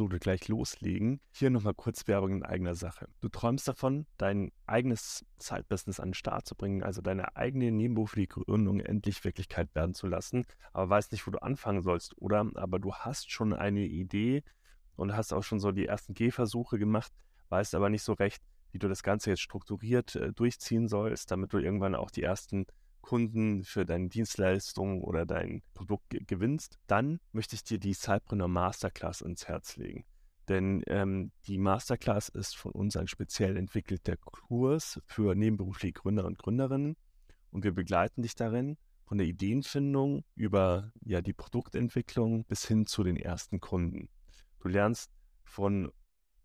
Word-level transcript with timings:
Episode 0.00 0.18
gleich 0.18 0.48
loslegen, 0.48 1.20
hier 1.30 1.50
nochmal 1.50 1.74
kurz 1.74 2.08
Werbung 2.08 2.32
in 2.32 2.42
eigener 2.42 2.74
Sache. 2.74 3.06
Du 3.20 3.28
träumst 3.28 3.68
davon, 3.68 4.06
dein 4.16 4.50
eigenes 4.66 5.26
Zeitbusiness 5.36 6.00
an 6.00 6.08
den 6.08 6.14
Start 6.14 6.46
zu 6.46 6.54
bringen, 6.54 6.82
also 6.82 7.02
deine 7.02 7.36
eigene 7.36 7.70
nebenberufliche 7.70 8.28
Gründung 8.28 8.80
endlich 8.80 9.22
Wirklichkeit 9.24 9.74
werden 9.74 9.92
zu 9.92 10.06
lassen, 10.06 10.46
aber 10.72 10.88
weißt 10.88 11.12
nicht, 11.12 11.26
wo 11.26 11.30
du 11.30 11.42
anfangen 11.42 11.82
sollst, 11.82 12.16
oder? 12.16 12.50
Aber 12.54 12.78
du 12.78 12.94
hast 12.94 13.30
schon 13.30 13.52
eine 13.52 13.84
Idee 13.84 14.42
und 14.96 15.14
hast 15.14 15.34
auch 15.34 15.42
schon 15.42 15.60
so 15.60 15.70
die 15.70 15.84
ersten 15.84 16.14
Gehversuche 16.14 16.78
gemacht, 16.78 17.12
weißt 17.50 17.74
aber 17.74 17.90
nicht 17.90 18.02
so 18.02 18.14
recht, 18.14 18.42
wie 18.72 18.78
du 18.78 18.88
das 18.88 19.02
Ganze 19.02 19.28
jetzt 19.28 19.42
strukturiert 19.42 20.16
äh, 20.16 20.32
durchziehen 20.32 20.88
sollst, 20.88 21.30
damit 21.30 21.52
du 21.52 21.58
irgendwann 21.58 21.94
auch 21.94 22.10
die 22.10 22.22
ersten 22.22 22.64
Kunden 23.00 23.64
für 23.64 23.84
deine 23.84 24.08
Dienstleistung 24.08 25.02
oder 25.02 25.26
dein 25.26 25.62
Produkt 25.74 26.16
gewinnst, 26.26 26.78
dann 26.86 27.20
möchte 27.32 27.54
ich 27.56 27.64
dir 27.64 27.78
die 27.78 27.94
Cypreneur 27.94 28.48
Masterclass 28.48 29.20
ins 29.20 29.48
Herz 29.48 29.76
legen. 29.76 30.04
Denn 30.48 30.82
ähm, 30.88 31.30
die 31.46 31.58
Masterclass 31.58 32.28
ist 32.28 32.56
von 32.56 32.72
uns 32.72 32.96
ein 32.96 33.06
speziell 33.06 33.56
entwickelter 33.56 34.16
Kurs 34.16 35.00
für 35.06 35.34
nebenberufliche 35.34 35.92
Gründer 35.92 36.24
und 36.24 36.38
Gründerinnen. 36.38 36.96
Und 37.50 37.64
wir 37.64 37.72
begleiten 37.72 38.22
dich 38.22 38.34
darin 38.34 38.76
von 39.04 39.18
der 39.18 39.26
Ideenfindung 39.26 40.24
über 40.34 40.92
ja, 41.04 41.20
die 41.20 41.32
Produktentwicklung 41.32 42.44
bis 42.44 42.66
hin 42.66 42.86
zu 42.86 43.04
den 43.04 43.16
ersten 43.16 43.60
Kunden. 43.60 44.08
Du 44.60 44.68
lernst 44.68 45.10
von 45.44 45.92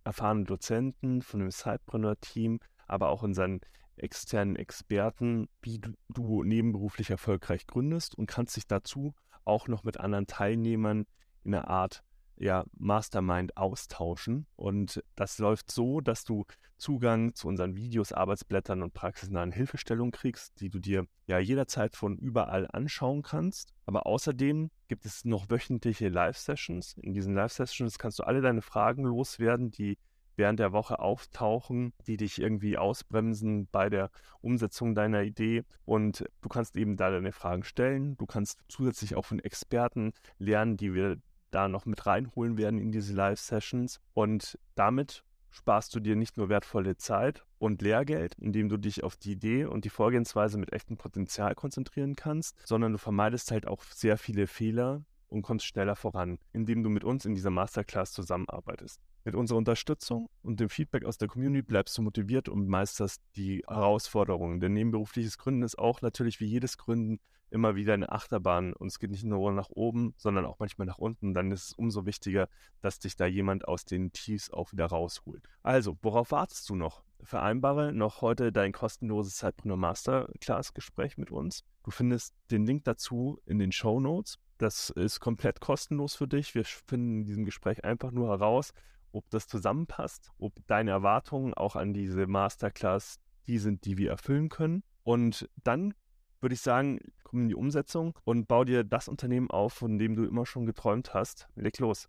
erfahrenen 0.04 0.46
Dozenten, 0.46 1.22
von 1.22 1.40
dem 1.40 1.52
Cypreneur-Team, 1.52 2.60
aber 2.88 3.10
auch 3.10 3.24
unseren 3.24 3.60
externen 3.98 4.55
Experten, 4.55 5.48
wie 5.62 5.80
du, 5.80 5.91
du 6.09 6.44
nebenberuflich 6.44 7.09
erfolgreich 7.09 7.67
gründest 7.67 8.16
und 8.16 8.27
kannst 8.27 8.55
dich 8.55 8.68
dazu 8.68 9.13
auch 9.44 9.68
noch 9.68 9.84
mit 9.84 9.99
anderen 9.99 10.27
Teilnehmern 10.27 11.05
in 11.44 11.54
einer 11.54 11.68
Art 11.68 12.04
ja, 12.38 12.66
Mastermind 12.77 13.55
austauschen. 13.55 14.45
Und 14.55 15.04
das 15.16 15.40
läuft 15.40 15.71
so, 15.71 16.02
dass 16.02 16.23
du 16.23 16.45
Zugang 16.77 17.34
zu 17.34 17.48
unseren 17.48 17.76
Videos, 17.76 18.12
Arbeitsblättern 18.12 18.84
und 18.84 18.93
praxisnahen 18.93 19.51
Hilfestellungen 19.51 20.12
kriegst, 20.12 20.60
die 20.60 20.70
du 20.70 20.79
dir 20.79 21.07
ja 21.27 21.40
jederzeit 21.40 21.96
von 21.96 22.18
überall 22.18 22.68
anschauen 22.71 23.21
kannst. 23.21 23.73
Aber 23.85 24.05
außerdem 24.05 24.70
gibt 24.88 25.05
es 25.05 25.23
noch 25.23 25.49
wöchentliche 25.49 26.10
Live-Sessions. 26.10 26.98
In 27.01 27.13
diesen 27.13 27.34
Live-Sessions 27.34 27.98
kannst 27.98 28.20
du 28.20 28.23
alle 28.23 28.41
deine 28.41 28.62
Fragen 28.62 29.04
loswerden, 29.04 29.71
die 29.71 29.98
während 30.36 30.60
der 30.60 30.72
Woche 30.72 31.00
auftauchen, 31.00 31.94
die 32.08 32.18
dich 32.18 32.40
irgendwie 32.40 32.78
ausbremsen 32.78 33.68
bei 33.72 33.90
der 33.90 34.10
Umsetzung 34.41 34.96
deiner 34.96 35.24
Idee. 35.24 35.64
Und 35.86 36.26
du 36.41 36.50
kannst 36.50 36.76
eben 36.76 36.98
da 36.98 37.10
deine 37.10 37.32
Fragen 37.32 37.64
stellen. 37.64 38.18
Du 38.18 38.26
kannst 38.26 38.60
zusätzlich 38.68 39.16
auch 39.16 39.26
von 39.26 39.40
Experten 39.40 40.13
lernen, 40.38 40.78
die 40.78 40.94
wir 40.94 41.18
da 41.52 41.68
noch 41.68 41.86
mit 41.86 42.06
reinholen 42.06 42.58
werden 42.58 42.80
in 42.80 42.91
diese 42.91 43.13
Live-Sessions. 43.13 44.02
Und 44.13 44.60
damit 44.76 45.24
sparst 45.56 45.96
du 45.96 46.02
dir 46.02 46.16
nicht 46.16 46.36
nur 46.38 46.50
wertvolle 46.50 46.98
Zeit 46.98 47.46
und 47.58 47.82
Lehrgeld, 47.82 48.36
indem 48.36 48.68
du 48.68 48.78
dich 48.78 49.04
auf 49.04 49.16
die 49.16 49.32
Idee 49.32 49.66
und 49.66 49.86
die 49.86 49.90
Vorgehensweise 49.90 50.58
mit 50.58 50.74
echtem 50.74 50.98
Potenzial 50.98 51.56
konzentrieren 51.56 52.16
kannst, 52.16 52.68
sondern 52.68 52.91
du 52.91 52.98
vermeidest 52.98 53.52
halt 53.52 53.66
auch 53.66 53.82
sehr 53.84 54.18
viele 54.18 54.48
Fehler 54.48 55.06
und 55.36 55.41
kommst 55.41 55.66
schneller 55.66 55.98
voran, 55.98 56.40
indem 56.54 56.82
du 56.82 56.90
mit 56.90 57.04
uns 57.04 57.26
in 57.26 57.36
dieser 57.36 57.50
Masterclass 57.50 58.14
zusammenarbeitest. 58.14 59.02
Mit 59.26 59.36
unserer 59.36 59.58
Unterstützung 59.58 60.30
und 60.41 60.62
dem 60.62 60.70
Feedback 60.70 61.04
aus 61.04 61.18
der 61.18 61.28
Community 61.28 61.62
bleibst 61.62 61.98
du 61.98 62.02
motiviert 62.02 62.48
und 62.48 62.70
meisterst 62.70 63.22
die 63.36 63.62
Herausforderungen. 63.68 64.62
Denn 64.62 64.74
nebenberufliches 64.74 65.38
Gründen 65.38 65.63
ist 65.63 65.78
auch 65.78 66.02
natürlich 66.02 66.40
wie 66.40 66.46
jedes 66.46 66.78
Gründen 66.78 67.19
immer 67.52 67.75
wieder 67.75 67.94
eine 67.94 68.12
Achterbahn 68.12 68.74
und 68.74 68.88
es 68.88 68.97
geht 68.97 69.12
nicht 69.12 69.24
nur 69.24 69.52
nach 69.52 69.69
oben, 69.69 70.13
sondern 70.18 70.46
auch 70.46 70.58
manchmal 70.59 70.88
nach 70.88 70.97
unten. 70.97 71.34
Dann 71.34 71.52
ist 71.52 71.68
es 71.68 71.74
umso 71.74 72.06
wichtiger, 72.06 72.47
dass 72.81 73.00
dich 73.00 73.18
da 73.18 73.25
jemand 73.25 73.68
aus 73.68 73.84
den 73.84 74.13
Tiefs 74.13 74.50
auch 74.52 74.72
wieder 74.72 74.86
rausholt. 74.86 75.44
Also, 75.63 75.97
worauf 76.02 76.31
wartest 76.31 76.69
du 76.69 76.75
noch? 76.75 77.03
Vereinbare 77.24 77.91
noch 77.91 78.22
heute 78.22 78.52
dein 78.52 78.72
kostenloses 78.72 79.36
Zeitpreneur 79.36 79.78
Masterclass 79.78 80.74
Gespräch 80.74 81.18
mit 81.18 81.31
uns. 81.31 81.63
Du 81.84 81.91
findest 81.91 82.34
den 82.51 82.66
Link 82.66 82.85
dazu 82.85 83.41
in 83.45 83.59
den 83.59 83.72
Show 83.72 84.00
Notes. 84.00 84.40
Das 84.57 84.89
ist 84.89 85.19
komplett 85.19 85.59
kostenlos 85.59 86.16
für 86.16 86.29
dich. 86.29 86.55
Wir 86.55 86.63
finden 86.63 87.19
in 87.19 87.25
diesem 87.25 87.43
Gespräch 87.43 87.83
einfach 87.83 88.11
nur 88.11 88.29
heraus, 88.29 88.71
ob 89.11 89.29
das 89.29 89.47
zusammenpasst, 89.47 90.31
ob 90.38 90.53
deine 90.67 90.91
Erwartungen 90.91 91.53
auch 91.53 91.75
an 91.75 91.93
diese 91.93 92.25
Masterclass 92.25 93.19
die 93.47 93.57
sind, 93.57 93.85
die 93.85 93.97
wir 93.97 94.11
erfüllen 94.11 94.47
können. 94.47 94.83
Und 95.03 95.49
dann 95.63 95.94
würde 96.39 96.53
ich 96.55 96.61
sagen, 96.61 96.99
komm 97.23 97.41
in 97.41 97.49
die 97.49 97.55
Umsetzung 97.55 98.17
und 98.23 98.47
bau 98.47 98.63
dir 98.63 98.85
das 98.85 99.09
Unternehmen 99.09 99.51
auf, 99.51 99.73
von 99.73 99.99
dem 99.99 100.15
du 100.15 100.23
immer 100.23 100.45
schon 100.45 100.65
geträumt 100.65 101.13
hast. 101.13 101.47
Leg 101.55 101.77
los. 101.79 102.07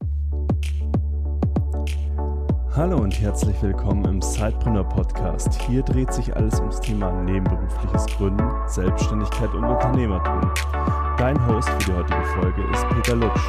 Hallo 2.70 2.98
und 2.98 3.20
herzlich 3.20 3.60
willkommen 3.60 4.04
im 4.04 4.22
Sidepreneur 4.22 4.84
Podcast. 4.84 5.60
Hier 5.62 5.82
dreht 5.82 6.12
sich 6.12 6.36
alles 6.36 6.60
ums 6.60 6.80
Thema 6.80 7.10
nebenberufliches 7.22 8.06
Gründen, 8.06 8.50
Selbstständigkeit 8.68 9.52
und 9.52 9.64
Unternehmertum. 9.64 10.95
Dein 11.18 11.46
Host 11.46 11.70
für 11.70 11.78
die 11.78 11.92
heutige 11.94 12.24
Folge 12.24 12.62
ist 12.74 12.86
Peter 12.90 13.16
Lutsch. 13.16 13.40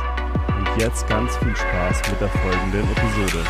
Und 0.48 0.82
jetzt 0.82 1.06
ganz 1.10 1.36
viel 1.36 1.54
Spaß 1.54 2.02
mit 2.10 2.22
der 2.22 2.30
folgenden 2.30 2.90
Episode. 2.92 3.44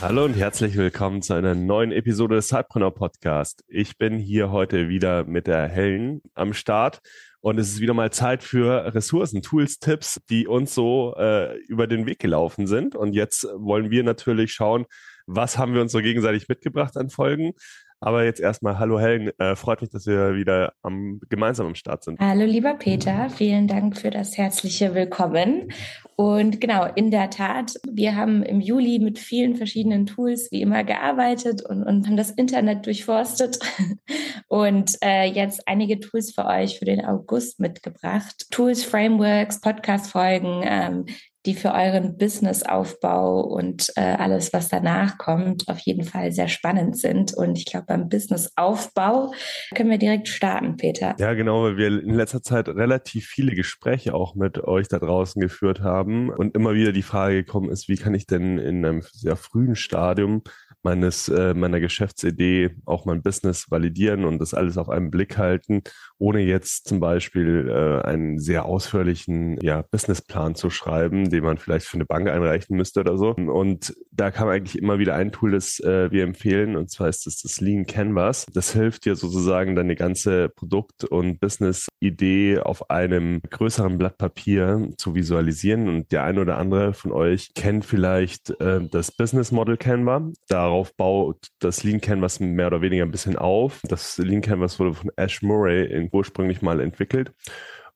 Hallo 0.00 0.24
und 0.26 0.34
herzlich 0.34 0.76
willkommen 0.76 1.20
zu 1.20 1.34
einer 1.34 1.56
neuen 1.56 1.90
Episode 1.90 2.36
des 2.36 2.46
Cypreneur 2.46 2.92
Podcast. 2.92 3.64
Ich 3.66 3.98
bin 3.98 4.18
hier 4.18 4.52
heute 4.52 4.88
wieder 4.88 5.24
mit 5.24 5.48
der 5.48 5.66
Helen 5.66 6.22
am 6.34 6.52
Start 6.52 7.00
und 7.40 7.58
es 7.58 7.68
ist 7.68 7.80
wieder 7.80 7.94
mal 7.94 8.10
Zeit 8.10 8.42
für 8.42 8.94
Ressourcen, 8.94 9.42
Tools, 9.42 9.78
Tipps, 9.78 10.20
die 10.28 10.46
uns 10.46 10.74
so 10.74 11.14
äh, 11.16 11.56
über 11.66 11.86
den 11.86 12.06
Weg 12.06 12.18
gelaufen 12.18 12.66
sind. 12.66 12.96
Und 12.96 13.12
jetzt 13.12 13.46
wollen 13.54 13.90
wir 13.90 14.02
natürlich 14.02 14.52
schauen, 14.52 14.86
was 15.26 15.58
haben 15.58 15.74
wir 15.74 15.82
uns 15.82 15.92
so 15.92 16.00
gegenseitig 16.00 16.48
mitgebracht 16.48 16.96
an 16.96 17.10
Folgen. 17.10 17.52
Aber 18.00 18.24
jetzt 18.24 18.40
erstmal, 18.40 18.78
hallo 18.78 19.00
Helen, 19.00 19.32
äh, 19.38 19.56
freut 19.56 19.80
mich, 19.80 19.90
dass 19.90 20.06
wir 20.06 20.36
wieder 20.36 20.72
am, 20.82 21.20
gemeinsam 21.28 21.66
am 21.66 21.74
Start 21.74 22.04
sind. 22.04 22.20
Hallo 22.20 22.44
lieber 22.44 22.74
Peter, 22.74 23.28
vielen 23.28 23.66
Dank 23.66 23.96
für 23.96 24.10
das 24.10 24.38
herzliche 24.38 24.94
Willkommen. 24.94 25.72
Und 26.14 26.60
genau, 26.60 26.86
in 26.94 27.10
der 27.10 27.30
Tat, 27.30 27.74
wir 27.90 28.14
haben 28.14 28.44
im 28.44 28.60
Juli 28.60 29.00
mit 29.00 29.18
vielen 29.18 29.56
verschiedenen 29.56 30.06
Tools 30.06 30.48
wie 30.52 30.62
immer 30.62 30.84
gearbeitet 30.84 31.62
und, 31.62 31.82
und 31.82 32.06
haben 32.06 32.16
das 32.16 32.30
Internet 32.30 32.86
durchforstet 32.86 33.58
und 34.48 34.96
äh, 35.02 35.24
jetzt 35.24 35.66
einige 35.66 35.98
Tools 35.98 36.32
für 36.32 36.46
euch 36.46 36.78
für 36.78 36.84
den 36.84 37.04
August 37.04 37.58
mitgebracht. 37.58 38.46
Tools, 38.52 38.84
Frameworks, 38.84 39.60
Podcast-Folgen, 39.60 40.62
ähm, 40.64 41.06
die 41.48 41.54
für 41.54 41.72
euren 41.72 42.18
Businessaufbau 42.18 43.40
und 43.40 43.90
äh, 43.96 44.00
alles, 44.02 44.52
was 44.52 44.68
danach 44.68 45.16
kommt, 45.16 45.66
auf 45.68 45.78
jeden 45.78 46.04
Fall 46.04 46.30
sehr 46.30 46.48
spannend 46.48 46.98
sind. 46.98 47.32
Und 47.32 47.56
ich 47.56 47.64
glaube, 47.64 47.86
beim 47.88 48.10
Businessaufbau 48.10 49.32
können 49.74 49.88
wir 49.88 49.96
direkt 49.96 50.28
starten, 50.28 50.76
Peter. 50.76 51.14
Ja, 51.18 51.32
genau, 51.32 51.62
weil 51.62 51.78
wir 51.78 51.86
in 51.86 52.12
letzter 52.12 52.42
Zeit 52.42 52.68
relativ 52.68 53.24
viele 53.26 53.54
Gespräche 53.54 54.12
auch 54.12 54.34
mit 54.34 54.62
euch 54.62 54.88
da 54.88 54.98
draußen 54.98 55.40
geführt 55.40 55.80
haben 55.80 56.28
und 56.28 56.54
immer 56.54 56.74
wieder 56.74 56.92
die 56.92 57.02
Frage 57.02 57.36
gekommen 57.44 57.70
ist, 57.70 57.88
wie 57.88 57.96
kann 57.96 58.12
ich 58.12 58.26
denn 58.26 58.58
in 58.58 58.84
einem 58.84 59.02
sehr 59.12 59.36
frühen 59.36 59.74
Stadium 59.74 60.42
meines 60.88 61.28
äh, 61.28 61.52
meiner 61.52 61.80
Geschäftsidee 61.80 62.70
auch 62.86 63.04
mein 63.04 63.20
Business 63.20 63.70
validieren 63.70 64.24
und 64.24 64.38
das 64.38 64.54
alles 64.54 64.78
auf 64.78 64.88
einen 64.88 65.10
Blick 65.10 65.36
halten, 65.36 65.82
ohne 66.16 66.40
jetzt 66.40 66.88
zum 66.88 66.98
Beispiel 66.98 67.68
äh, 67.68 68.06
einen 68.06 68.38
sehr 68.38 68.64
ausführlichen 68.64 69.58
ja, 69.60 69.82
Businessplan 69.82 70.54
zu 70.54 70.70
schreiben, 70.70 71.28
den 71.28 71.44
man 71.44 71.58
vielleicht 71.58 71.86
für 71.86 71.98
eine 71.98 72.06
Bank 72.06 72.28
einreichen 72.28 72.74
müsste 72.74 73.00
oder 73.00 73.18
so. 73.18 73.34
Und 73.34 73.94
da 74.12 74.30
kam 74.30 74.48
eigentlich 74.48 74.78
immer 74.78 74.98
wieder 74.98 75.14
ein 75.14 75.30
Tool, 75.30 75.50
das 75.52 75.78
äh, 75.80 76.10
wir 76.10 76.24
empfehlen, 76.24 76.74
und 76.74 76.90
zwar 76.90 77.08
ist 77.08 77.26
das 77.26 77.42
das 77.42 77.60
Lean 77.60 77.84
Canvas. 77.84 78.46
Das 78.54 78.72
hilft 78.72 79.04
dir 79.04 79.14
sozusagen 79.14 79.76
deine 79.76 79.94
ganze 79.94 80.48
Produkt- 80.48 81.04
und 81.04 81.38
Business-Idee 81.38 82.60
auf 82.60 82.88
einem 82.88 83.42
größeren 83.50 83.98
Blatt 83.98 84.16
Papier 84.16 84.88
zu 84.96 85.14
visualisieren. 85.14 85.88
Und 85.88 86.12
der 86.12 86.24
eine 86.24 86.40
oder 86.40 86.56
andere 86.56 86.94
von 86.94 87.12
euch 87.12 87.52
kennt 87.54 87.84
vielleicht 87.84 88.58
äh, 88.60 88.80
das 88.90 89.12
Business 89.12 89.52
Model 89.52 89.76
Canva. 89.76 90.30
Darauf 90.48 90.77
baut 90.96 91.48
das 91.58 91.82
Lean 91.84 92.00
Canvas 92.00 92.40
mehr 92.40 92.68
oder 92.68 92.80
weniger 92.80 93.04
ein 93.04 93.10
bisschen 93.10 93.36
auf. 93.36 93.80
Das 93.84 94.18
Lean 94.18 94.40
Canvas 94.40 94.78
wurde 94.78 94.94
von 94.94 95.10
Ash 95.16 95.42
Murray 95.42 96.08
ursprünglich 96.12 96.62
mal 96.62 96.80
entwickelt. 96.80 97.32